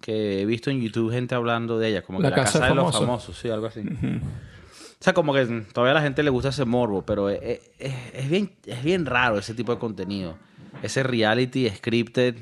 [0.00, 2.02] Que he visto en YouTube gente hablando de ella.
[2.02, 3.80] Como que la, casa, de, los famosos, sí, algo así.
[3.82, 8.30] O sea, como que todavía a la gente le gusta ese morbo, pero es, es,
[8.30, 10.36] bien, es bien raro ese tipo de contenido.
[10.82, 12.36] Ese reality scripted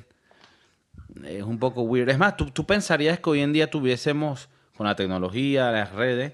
[1.25, 2.09] es un poco weird.
[2.09, 6.33] Es más, ¿tú, tú pensarías que hoy en día tuviésemos, con la tecnología, las redes,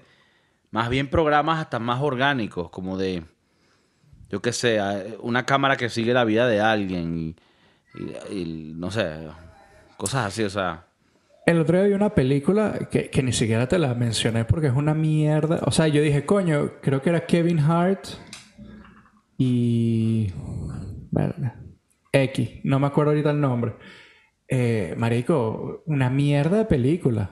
[0.71, 3.23] más bien programas hasta más orgánicos, como de
[4.29, 4.79] yo qué sé,
[5.21, 7.35] una cámara que sigue la vida de alguien
[8.29, 9.27] y, no sé,
[9.95, 10.85] cosas así, o sea.
[11.45, 14.93] El otro día vi una película que, ni siquiera te la mencioné porque es una
[14.93, 15.61] mierda.
[15.63, 18.05] O sea, yo dije, coño, creo que era Kevin Hart
[19.37, 20.31] y.
[22.11, 23.75] X, no me acuerdo ahorita el nombre.
[24.49, 27.29] Eh, marico, una mierda de película.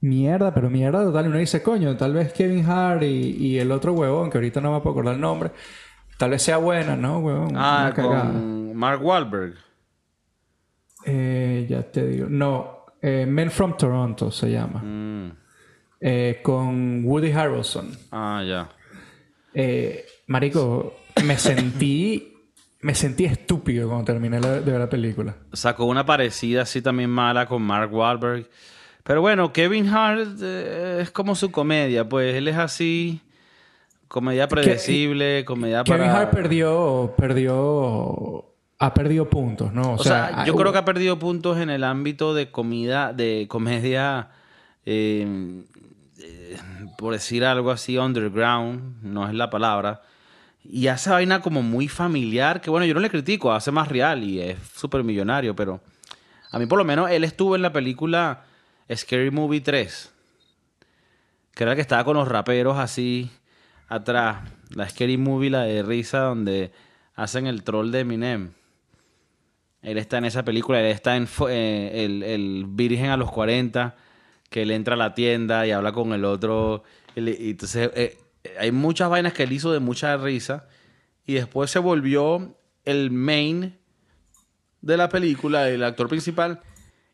[0.00, 1.28] Mierda, pero mierda total.
[1.28, 4.72] Uno dice, coño, tal vez Kevin Hart y, y el otro huevón, que ahorita no
[4.72, 5.50] me puedo acordar el nombre,
[6.18, 7.52] tal vez sea buena, ¿no, huevón?
[7.56, 9.54] Ah, con Mark Wahlberg.
[11.04, 12.26] Eh, ya te digo.
[12.28, 14.80] No, eh, Men from Toronto se llama.
[14.82, 15.32] Mm.
[16.00, 17.90] Eh, con Woody Harrelson.
[18.10, 18.68] Ah, ya.
[20.26, 20.94] Marico,
[21.24, 22.28] me sentí...
[22.82, 25.34] me sentí estúpido cuando terminé la- de ver la película.
[25.52, 28.48] Sacó una parecida así también mala con Mark Wahlberg.
[29.04, 33.20] Pero bueno, Kevin Hart eh, es como su comedia, pues él es así,
[34.08, 36.20] comedia predecible, comedia Kevin para...
[36.20, 37.14] Hart perdió...
[37.16, 38.44] Perdió...
[38.78, 39.92] Ha perdido puntos, ¿no?
[39.94, 44.30] O sea, yo creo que ha perdido puntos en el ámbito de comida, de comedia,
[44.84, 45.62] eh,
[46.18, 46.56] eh,
[46.98, 50.02] por decir algo así, underground, no es la palabra.
[50.64, 54.22] Y hace vaina como muy familiar, que bueno, yo no le critico, hace más real
[54.22, 55.80] y es súper millonario, pero
[56.50, 58.44] a mí por lo menos él estuvo en la película
[58.94, 60.12] Scary Movie 3,
[61.54, 63.30] que era la que estaba con los raperos así
[63.88, 64.38] atrás.
[64.70, 66.72] La Scary Movie, la de risa, donde
[67.14, 68.52] hacen el troll de Eminem.
[69.82, 73.96] Él está en esa película, él está en eh, el, el Virgen a los 40,
[74.48, 76.84] que él entra a la tienda y habla con el otro.
[77.16, 78.18] Y, entonces eh,
[78.58, 80.66] hay muchas vainas que él hizo de mucha risa.
[81.26, 83.78] Y después se volvió el main
[84.80, 86.60] de la película, el actor principal.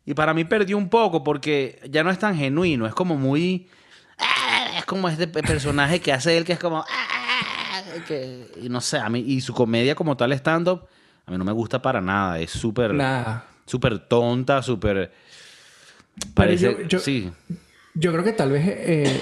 [0.05, 3.67] Y para mí perdió un poco porque ya no es tan genuino, es como muy...
[4.17, 6.79] ah, Es como este pe- personaje que hace él que es como...
[6.79, 9.19] ah, que- y no sé, a mí...
[9.19, 10.87] Y su comedia como tal stand-up,
[11.27, 12.39] a mí no me gusta para nada.
[12.39, 12.93] Es súper...
[13.67, 15.11] Súper tonta, súper...
[16.33, 16.65] Parece...
[16.65, 17.29] yo- yo- Sí.
[17.93, 19.21] Yo creo que tal vez eh,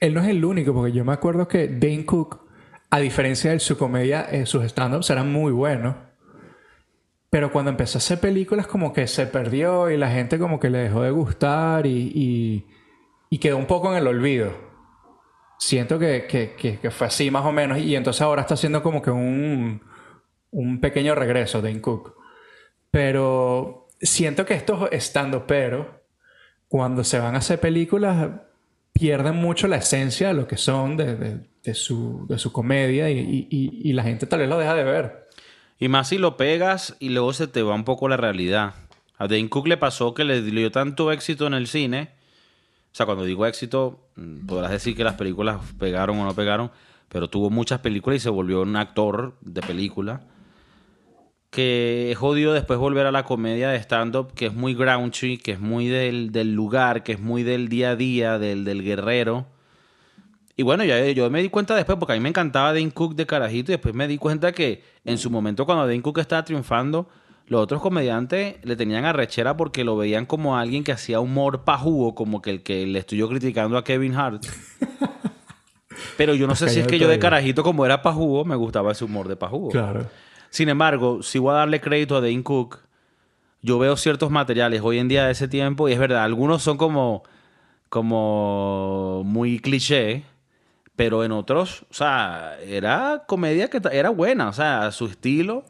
[0.00, 2.40] él no es el único, porque yo me acuerdo que Dane Cook,
[2.90, 5.96] a diferencia de su comedia, eh, sus stand-ups eran muy buenos.
[7.30, 10.70] Pero cuando empezó a hacer películas, como que se perdió y la gente como que
[10.70, 12.12] le dejó de gustar y,
[13.30, 14.52] y- quedó un poco en el olvido.
[15.58, 17.78] Siento que, que- que- fue así más o menos.
[17.78, 19.82] Y entonces ahora está haciendo como que un,
[20.52, 22.14] un pequeño regreso, Dane Cook.
[22.92, 26.02] Pero siento que estos stand pero
[26.68, 28.30] cuando se van a hacer películas,
[28.94, 33.10] pierden mucho la esencia de lo que son de, de- de su, de su comedia
[33.10, 35.28] y, y- y- y la gente tal vez lo deja de ver.
[35.78, 38.74] Y más si lo pegas y luego se te va un poco la realidad.
[39.18, 42.10] A Dane Cook le pasó que le dio tanto éxito en el cine.
[42.92, 46.70] O sea, cuando digo éxito, mm, podrás decir que las películas pegaron o no pegaron,
[47.08, 50.20] pero tuvo muchas películas y se volvió un actor de película.
[51.54, 55.52] Que es jodido después volver a la comedia de stand-up, que es muy grouchy, que
[55.52, 59.46] es muy del, del lugar, que es muy del día a día, del, del guerrero.
[60.56, 63.14] Y bueno, ya, yo me di cuenta después, porque a mí me encantaba Dane Cook
[63.14, 66.44] de carajito, y después me di cuenta que en su momento cuando Dane Cook estaba
[66.44, 67.08] triunfando,
[67.46, 72.14] los otros comediantes le tenían arrechera porque lo veían como alguien que hacía humor pajugo,
[72.14, 74.44] como que el que le estoy yo criticando a Kevin Hart.
[76.16, 78.92] Pero yo no sé si es que yo de carajito, como era pajugo, me gustaba
[78.92, 79.70] ese humor de pajugo.
[79.70, 80.06] Claro.
[80.54, 82.78] Sin embargo, si voy a darle crédito a Dane Cook,
[83.60, 86.76] yo veo ciertos materiales hoy en día de ese tiempo y es verdad, algunos son
[86.76, 87.24] como,
[87.88, 90.22] como muy cliché,
[90.94, 95.64] pero en otros, o sea, era comedia que era buena, o sea, su estilo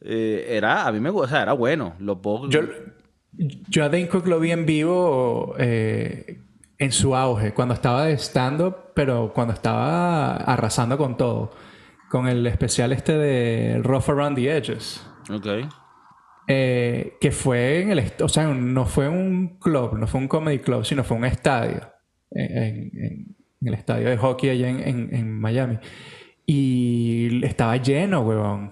[0.00, 1.94] eh, era, a mí me gusta, era bueno.
[2.00, 2.62] Lo puedo- Yo,
[3.68, 6.40] yo a Dane Cook lo vi en vivo eh,
[6.78, 8.18] en su auge, cuando estaba de
[8.92, 11.52] pero cuando estaba arrasando con todo.
[12.10, 15.06] Con el especial este de Rough Around the Edges.
[15.30, 15.46] Ok.
[16.48, 18.12] Eh, que fue en el...
[18.20, 21.80] O sea, no fue un club, no fue un comedy club, sino fue un estadio.
[22.32, 25.78] En, en- en- en el estadio de hockey allá en, Miami.
[26.46, 28.70] Y estaba lleno, huevón.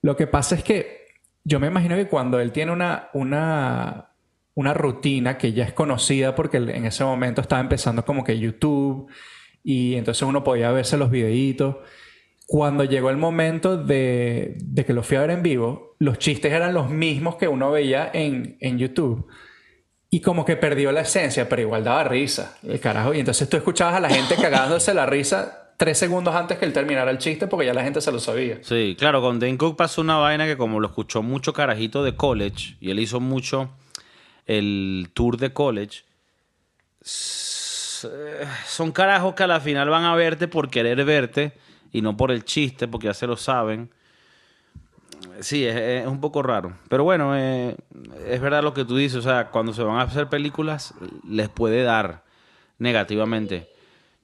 [0.00, 1.08] Lo que pasa es que
[1.44, 4.12] yo me imagino que cuando él tiene una, una,
[4.54, 9.10] una rutina que ya es conocida porque en ese momento estaba empezando como que YouTube
[9.64, 11.76] y entonces uno podía verse los videitos.
[12.46, 16.52] Cuando llegó el momento de, de que lo fui a ver en vivo, los chistes
[16.52, 19.26] eran los mismos que uno veía en, en YouTube.
[20.10, 23.12] Y como que perdió la esencia, pero igual daba risa, el carajo.
[23.12, 26.72] Y entonces tú escuchabas a la gente cagándose la risa tres segundos antes que él
[26.72, 28.58] terminara el chiste porque ya la gente se lo sabía.
[28.62, 32.16] Sí, claro, con Dane Cook pasó una vaina que como lo escuchó mucho carajito de
[32.16, 33.70] college y él hizo mucho
[34.46, 36.04] el tour de college,
[37.02, 41.52] eh, son carajos que a la final van a verte por querer verte
[41.92, 43.90] y no por el chiste, porque ya se lo saben.
[45.40, 46.74] Sí, es, es un poco raro.
[46.88, 47.76] Pero bueno, eh,
[48.28, 49.18] es verdad lo que tú dices.
[49.18, 50.94] O sea, cuando se van a hacer películas,
[51.28, 52.22] les puede dar
[52.78, 53.68] negativamente.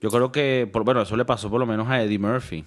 [0.00, 2.64] Yo creo que, por, bueno, eso le pasó por lo menos a Eddie Murphy.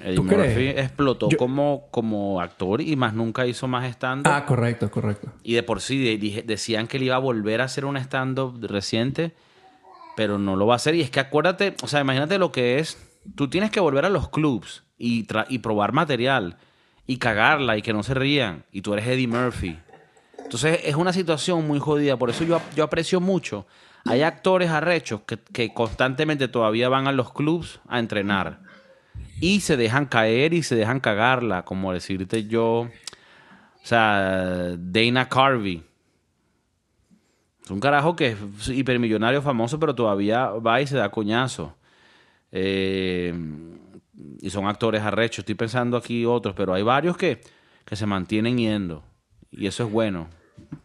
[0.00, 0.78] Eddie ¿Tú Murphy crees?
[0.80, 4.32] explotó Yo- como, como actor y más nunca hizo más stand-up.
[4.32, 5.32] Ah, correcto, correcto.
[5.42, 8.58] Y de por sí de- decían que él iba a volver a hacer un stand-up
[8.66, 9.32] reciente,
[10.16, 10.94] pero no lo va a hacer.
[10.94, 12.98] Y es que acuérdate, o sea, imagínate lo que es.
[13.34, 16.56] Tú tienes que volver a los clubs y, y probar material
[17.06, 18.64] y cagarla y que no se rían.
[18.72, 19.78] Y tú eres Eddie Murphy.
[20.38, 22.16] Entonces es una situación muy jodida.
[22.16, 23.66] Por eso yo, yo aprecio mucho.
[24.04, 28.60] Hay actores arrechos que, que constantemente todavía van a los clubs a entrenar.
[29.40, 31.64] Y se dejan caer y se dejan cagarla.
[31.64, 32.88] Como decirte yo.
[33.86, 35.84] O sea, Dana Carvey.
[37.64, 41.75] Es un carajo que es hipermillonario famoso, pero todavía va y se da coñazo.
[42.58, 43.34] Eh,
[44.40, 45.40] y son actores arrechos.
[45.40, 47.40] Estoy pensando aquí otros, pero hay varios que,
[47.84, 49.04] que se mantienen yendo.
[49.50, 50.28] Y eso es bueno.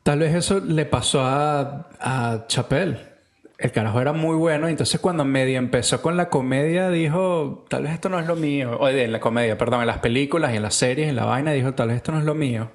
[0.03, 3.11] Tal vez eso le pasó a, a Chappelle.
[3.57, 7.93] El carajo era muy bueno, entonces cuando medio empezó con la comedia dijo, tal vez
[7.93, 8.75] esto no es lo mío.
[8.77, 11.51] O en la comedia, perdón, en las películas y en las series, en la vaina,
[11.51, 12.71] dijo, tal vez esto no es lo mío.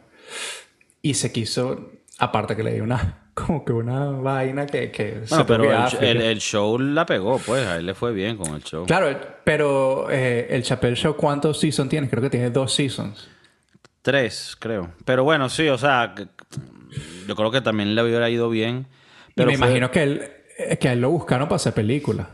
[1.02, 5.34] Y se quiso, aparte que le dio una, como que una vaina que, que se
[5.34, 5.64] Bueno, pero
[6.00, 7.66] el, el- el show la pegó, pues.
[7.66, 8.86] A él le fue bien con el show.
[8.86, 12.08] Claro, pero eh, el Chappelle Show, ¿cuántos seasons tiene?
[12.08, 13.28] Creo que tiene dos seasons.
[14.02, 14.90] Tres, creo.
[15.04, 16.14] Pero bueno, sí, o sea,
[17.28, 18.86] yo creo que también le hubiera ido bien.
[19.28, 20.22] Y Pero me fue- imagino que él,
[20.58, 22.28] eh, que a él lo buscaron para hacer película.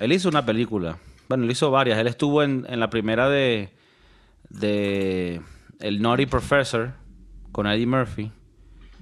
[0.00, 0.98] Él hizo una película.
[1.28, 1.98] Bueno, él hizo varias.
[1.98, 3.68] Él estuvo en, en la primera de,
[4.50, 5.40] de
[5.80, 6.92] El Naughty Professor
[7.52, 8.32] con Eddie Murphy.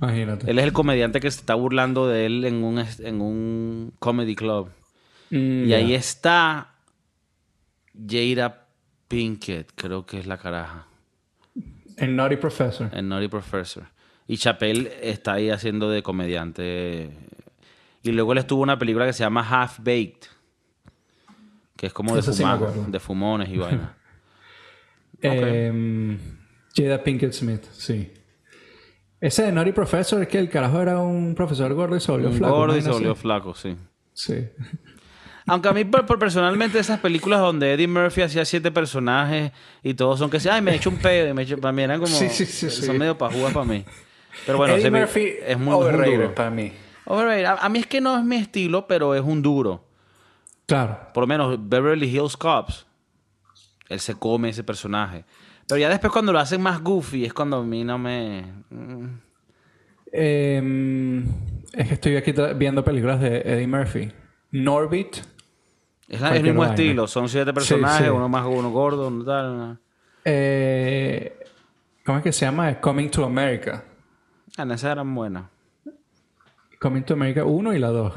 [0.01, 0.51] Imagínate.
[0.51, 4.35] Él es el comediante que se está burlando de él en un, en un comedy
[4.35, 4.69] club.
[5.31, 6.75] Mm, Y ahí está
[8.09, 8.67] Jada
[9.09, 10.87] Pinkett, creo que es la caraja.
[11.97, 12.91] El Naughty Professor.
[12.93, 13.85] El Naughty Professor.
[14.27, 17.11] Y Chappelle está ahí haciendo de comediante.
[18.03, 20.27] Y luego él estuvo en una película que se llama Half Baked.
[21.77, 22.85] Que es como de, Eso sí me fuma- acuerdo.
[22.89, 23.95] de fumones y vaina.
[25.23, 26.19] Em,
[26.77, 28.11] Jada Pinkett Smith, sí.
[29.27, 32.31] Ese de Naughty Professor es que el carajo era un profesor gordo y se volvió
[32.31, 32.55] flaco.
[32.55, 33.75] gordo y se volvió flaco, sí.
[34.13, 34.49] Sí.
[35.47, 39.53] Aunque a mí personalmente esas películas donde Eddie Murphy hacía siete personajes
[39.83, 41.29] y todos son que sí, ay, me he hecho un pedo.
[41.31, 42.15] y me he hecho- para mí eran como...
[42.15, 42.83] Sí, sí, sí, sí.
[42.83, 43.83] Son medio pajúas para mí.
[44.45, 46.35] Pero bueno, Eddie se Murphy es muy overrated duro.
[46.35, 46.73] para mí.
[47.07, 47.45] Overrated.
[47.47, 49.85] A, a mí es que no es mi estilo, pero es un duro.
[50.67, 50.99] Claro.
[51.15, 52.87] Por lo menos Beverly Hills Cops.
[53.89, 55.25] Él se come ese personaje.
[55.69, 58.45] Pero ya después cuando lo hacen más goofy es cuando a mí no me...
[60.13, 61.25] Em,
[61.73, 64.13] es que estoy aquí viendo películas de Eddie Murphy.
[64.53, 65.17] Norbit.
[66.09, 66.75] Es la- el mismo vaina.
[66.75, 67.07] estilo.
[67.07, 68.11] Son siete personajes, sí.
[68.13, 69.79] uno más uno gordo, uno tal.
[70.25, 71.39] eh,
[72.05, 72.79] ¿Cómo es que se llama?
[72.81, 73.83] Coming to America.
[74.57, 75.45] Ah, esas eran buenas.
[76.79, 78.13] Coming to America 1 y la 2.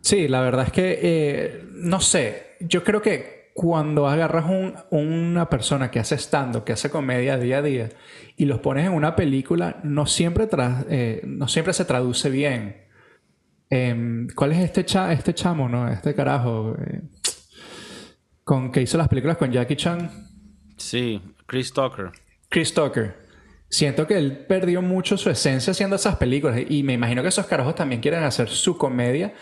[0.00, 5.48] Sí, la verdad es que, eh, no sé, yo creo que cuando agarras un- una
[5.50, 7.88] persona que hace stand que hace comedia día a día,
[8.36, 10.48] y los pones en una película, no siempre,
[10.88, 12.86] eh, no siempre se traduce bien.
[13.70, 15.88] Em, ¿Cuál es este, cha- este chamo, no?
[15.88, 16.76] Este carajo.
[16.86, 17.02] eh,
[18.44, 20.10] con que hizo las películas con Jackie Chan.
[20.76, 22.10] Sí, Chris Tucker.
[22.48, 23.22] Chris Tucker.
[23.68, 27.46] Siento que él perdió mucho su esencia haciendo esas películas y me imagino que esos
[27.46, 29.32] carajos también quieren hacer su comedia,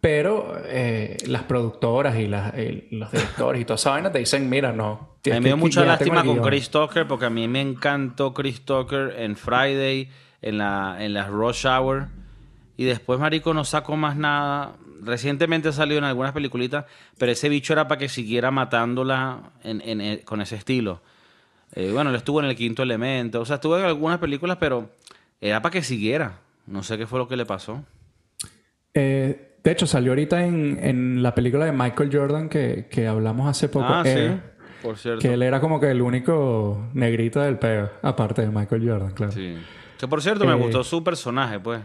[0.00, 2.52] pero eh, las productoras y las-
[2.90, 4.86] los directores y toda esa vaina te dicen, mira, no.
[4.92, 6.46] A mí tienes me dio mucha lástima con guion".
[6.46, 10.08] Chris Tucker porque a mí me encantó Chris Tucker en Friday,
[10.42, 12.06] en la, en la Rush Hour.
[12.76, 14.74] Y después, marico, no sacó más nada.
[15.02, 16.84] Recientemente salió en algunas peliculitas,
[17.18, 21.02] pero ese bicho era para que siguiera matándola en- en- en- con ese estilo.
[21.74, 23.40] Eh, bueno, él estuvo en El Quinto Elemento.
[23.40, 24.90] O sea, estuvo en algunas películas, pero
[25.40, 26.38] era para que siguiera.
[26.66, 27.84] No sé qué fue lo que le pasó.
[28.94, 33.48] Eh, de hecho, salió ahorita en, en la película de Michael Jordan que, que hablamos
[33.48, 34.40] hace poco, ah, sí.
[34.82, 35.20] Por cierto.
[35.20, 39.32] que él era como que el único negrito del peo, aparte de Michael Jordan, claro.
[39.32, 39.56] Sí.
[39.98, 41.80] Que por cierto, me Eh, gustó su personaje, pues.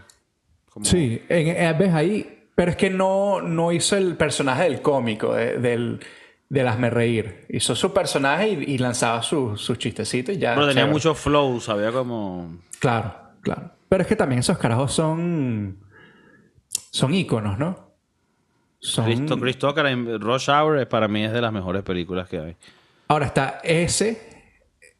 [0.69, 4.81] Como- Sí, en, en- ves ahí, pero es que no, no hizo el personaje del
[4.81, 5.99] cómico, de, del,
[6.49, 7.45] del hazme reír.
[7.49, 10.53] Hizo su personaje y, y lanzaba sus sus chistecitos y ya.
[10.53, 12.59] Pero tenía mucho flow, sabía como...
[12.79, 13.71] Claro, claro.
[13.89, 15.77] Pero es que también esos carajos son.
[16.93, 17.75] Son íconos, ¿no?
[18.77, 19.05] Son...
[19.05, 22.55] Cristo, Chris Tucker en Rush Hour para mí es de las mejores películas que hay.
[23.07, 24.21] Ahora está ese,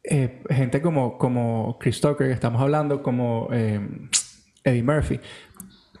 [0.02, 3.80] eh, gente como, como Chris Tucker, que estamos hablando, como eh,
[4.64, 5.20] Eddie Murphy,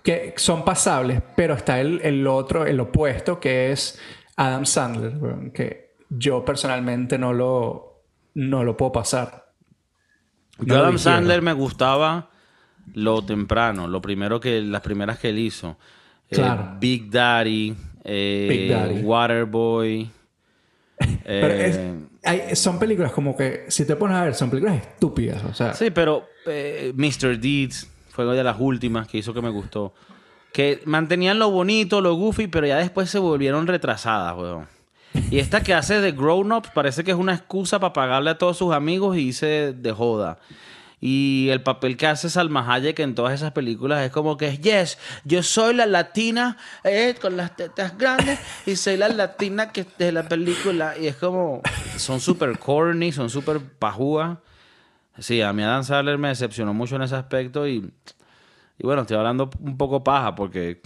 [0.02, 4.00] que son pasables, pero está el, el otro, el opuesto, que es
[4.34, 8.02] Adam Sandler, que yo personalmente no lo,
[8.34, 9.52] no lo puedo pasar.
[10.58, 10.98] Yo No Adam.
[10.98, 12.30] Sandler me gustaba
[12.92, 15.76] lo temprano, lo primero que, las primeras que él hizo.
[16.30, 16.76] Eh, Claro.
[16.80, 17.74] Big Daddy,
[18.04, 19.00] eh, Big Daddy.
[19.02, 20.10] Waterboy.
[21.24, 24.76] Pero es- eh, hay- son películas como que, si te pones a ver, son películas
[24.82, 25.42] estúpidas.
[25.44, 26.24] O sea, Sí, pero
[26.94, 27.38] Mr.
[27.38, 29.92] Deeds fue una de las últimas que hizo que me gustó.
[30.52, 34.66] Que mantenían lo bonito, lo goofy, pero ya después se volvieron retrasadas, weón.
[35.30, 38.38] Y esta que hace de Grown Ups parece que es una excusa para pagarle a
[38.38, 40.38] todos sus amigos y irse de joda.
[41.06, 44.96] Y el papel que hace Salma Hayek en todas esas películas es como que, yes,
[45.26, 50.12] yo soy la latina eh, con las tetas grandes y soy la latina que de
[50.12, 50.94] la película.
[50.98, 51.60] Y es como,
[51.98, 54.38] son súper corny, son súper pajúas.
[55.18, 57.86] Sí, a mí Adam Sandler me decepcionó mucho en ese aspecto y,
[58.78, 60.80] y bueno, estoy hablando un poco paja porque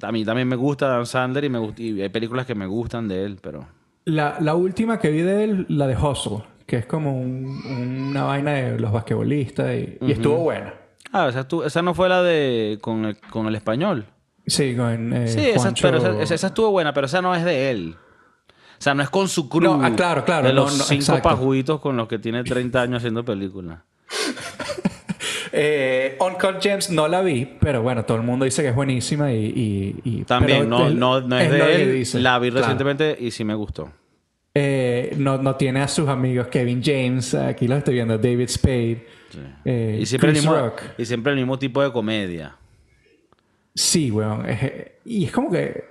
[0.00, 3.08] a mí también me gusta Adam Sandler y, me y hay películas que me gustan
[3.08, 3.66] de él, pero...
[4.04, 7.62] la, la última que vi de él, la de Hustle, que es como un-
[8.10, 10.74] una vaina de los basquetbolistas y, y estuvo buena.
[11.12, 14.06] Ah, esa, estu- esa no fue la de con el, con el español.
[14.46, 17.96] Sí, con eh, Sí, esa, pero esa, estuvo buena, pero esa no es de él.
[18.78, 19.78] O sea, no es con su crew.
[19.78, 21.22] No, ah, claro, claro, De los no, cinco exacto.
[21.30, 23.78] pajuitos con los que tiene 30 años haciendo películas.
[25.58, 29.32] Eh, Uncut Gems no la vi, pero bueno, todo el mundo dice que es buenísima
[29.32, 29.46] y...
[29.46, 32.22] y- y- También, no, no, no es, de él.
[32.22, 32.62] La vi Claro.
[32.62, 33.90] recientemente y sí me gustó.
[34.58, 39.06] Eh, no, no tiene a sus amigos Kevin James, aquí los estoy viendo, David Spade,
[39.66, 40.80] eh, Y siempre, el mismo, Rock.
[40.96, 42.56] y siempre el mismo tipo de comedia.
[43.74, 44.48] Sí, weón.
[44.48, 45.84] es- y es como que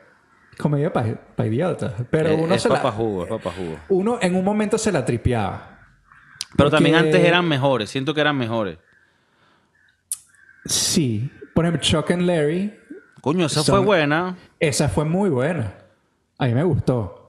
[0.58, 1.16] comedia para
[1.48, 1.94] idiotas.
[2.10, 3.28] Pero Eh, uno es se la- es papajugo.
[3.90, 5.78] uno en un momento se la tripeaba.
[6.58, 7.90] Pero también antes eran mejores.
[7.92, 8.80] Siento que eran mejores.
[10.66, 11.30] Sí.
[11.54, 12.74] Por ejemplo, Chuck and Larry,
[13.22, 14.38] Coño, esa Son- fue buena.
[14.60, 15.74] esa fue muy buena.
[16.38, 17.25] A mí me gustó.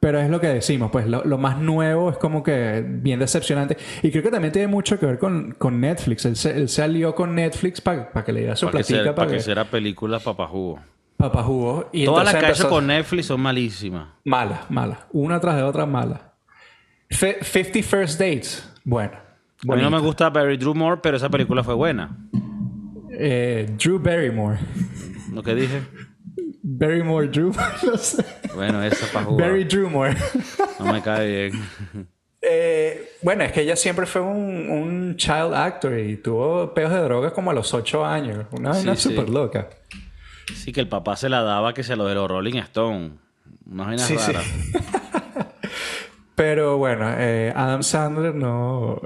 [0.00, 3.76] Pero es lo que decimos, pues lo, lo más nuevo es como que bien decepcionante.
[4.02, 6.24] Y creo que también tiene mucho que ver con, con Netflix.
[6.24, 9.14] Él se, él se alió con Netflix para que le diera su que, platica para
[9.14, 10.80] pa' que que, sea película papajugo.
[11.18, 11.90] papá jugó.
[11.92, 14.08] Y Todas las que ha hecho empezó- con Netflix son malísimas.
[14.24, 15.06] Mala, mala.
[15.12, 16.32] Una tras de otra mala.
[17.10, 18.72] Fe- 50 First Dates.
[18.84, 19.12] Bueno.
[19.68, 22.16] A mí no me gusta Barry Drew Moore, pero esa película fue buena.
[23.10, 24.58] Eh, Drew Barrymore.
[25.30, 25.82] Lo que dije.
[26.62, 27.52] Barrymore Drew.
[27.84, 28.24] no sé.
[28.54, 29.38] Bueno, esa pajugo.
[29.38, 30.16] Barry Drewmore.
[30.78, 32.08] No me cae bien.
[32.42, 36.98] Eh, bueno, es que ella siempre fue un, un child actor y tuvo peos de
[37.00, 38.46] drogas como a los 8 años.
[38.52, 39.14] Una vaina Sí, sí.
[39.14, 39.68] súper loca.
[40.56, 43.10] Sí, que el papá se la daba que se lo de los Rolling Stone.
[43.70, 44.44] Unas vainas Sí, raras.
[46.34, 49.00] Pero bueno, eh, Adam Sandler no,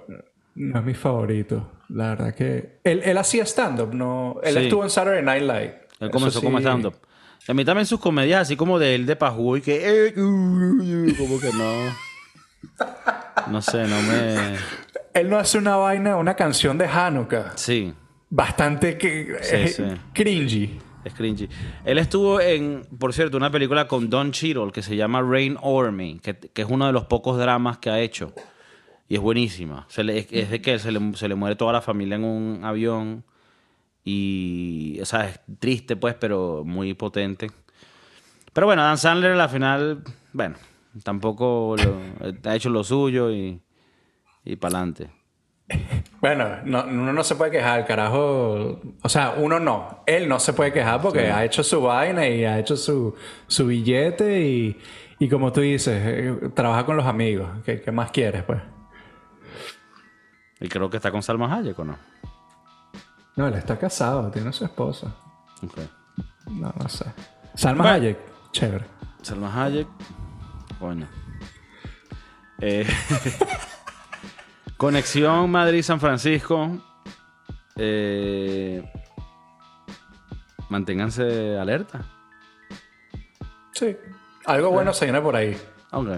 [0.54, 1.72] no es mi favorito.
[1.88, 2.78] La verdad que...
[2.84, 4.36] Él, él hacía stand-up, ¿no?
[4.44, 5.80] Él estuvo en Saturday Night Live.
[6.00, 6.94] Él comenzó como stand-up.
[7.46, 10.12] A mí también sus comedias, así como de él de Pajú y que.
[10.14, 11.94] Como que no.
[13.50, 14.56] No sé, no me.
[15.12, 17.52] Él no hace una vaina, una canción de Hanukkah.
[17.56, 17.92] Sí,
[18.30, 19.84] Bastante que, Sí, eh, sí.
[20.12, 20.78] cringy.
[21.04, 21.48] es cringy.
[21.84, 25.92] Él estuvo en, por cierto, una película con Don Cheadle que se llama Rain Over
[25.92, 28.32] Me, que, que es uno de los pocos dramas que ha hecho.
[29.08, 29.84] Y es buenísima.
[29.88, 32.24] Se le- es, es de que se le, se le muere toda la familia en
[32.24, 33.22] un avión.
[34.04, 37.50] Y, o sea, es triste, pues, pero muy potente.
[38.52, 40.02] Pero bueno, Dan Sandler al final,
[40.32, 40.56] bueno,
[41.02, 42.00] tampoco lo-
[42.50, 43.60] ha hecho lo suyo y,
[44.44, 45.10] y para adelante.
[46.20, 48.80] Bueno, no, uno no se puede quejar, carajo.
[49.02, 50.02] O sea, uno no.
[50.06, 53.14] Él no se puede quejar porque ha hecho su vaina y ha hecho su,
[53.46, 54.78] su billete y,
[55.18, 57.50] y como tú dices, eh, trabaja con los amigos.
[57.66, 58.58] ¿Qué, qué más quieres, pues?
[60.60, 61.98] Y creo que está con Salma Hayek, ¿o no?
[63.36, 65.14] No, él está casado, tiene su esposa.
[65.62, 65.78] Ok.
[66.50, 67.06] No, no sé.
[67.54, 67.96] Salma Bueno.
[67.96, 68.18] Hayek,
[68.52, 68.84] chévere.
[69.22, 69.88] Salma Hayek,
[70.78, 71.08] coño.
[72.60, 72.86] Eh,
[74.76, 76.70] conexión Madrid-San Francisco.
[77.76, 78.82] Eh,
[80.68, 82.02] manténganse alerta.
[83.72, 83.96] Sí.
[84.46, 85.56] Algo bueno se viene por ahí.
[85.90, 86.08] Ok.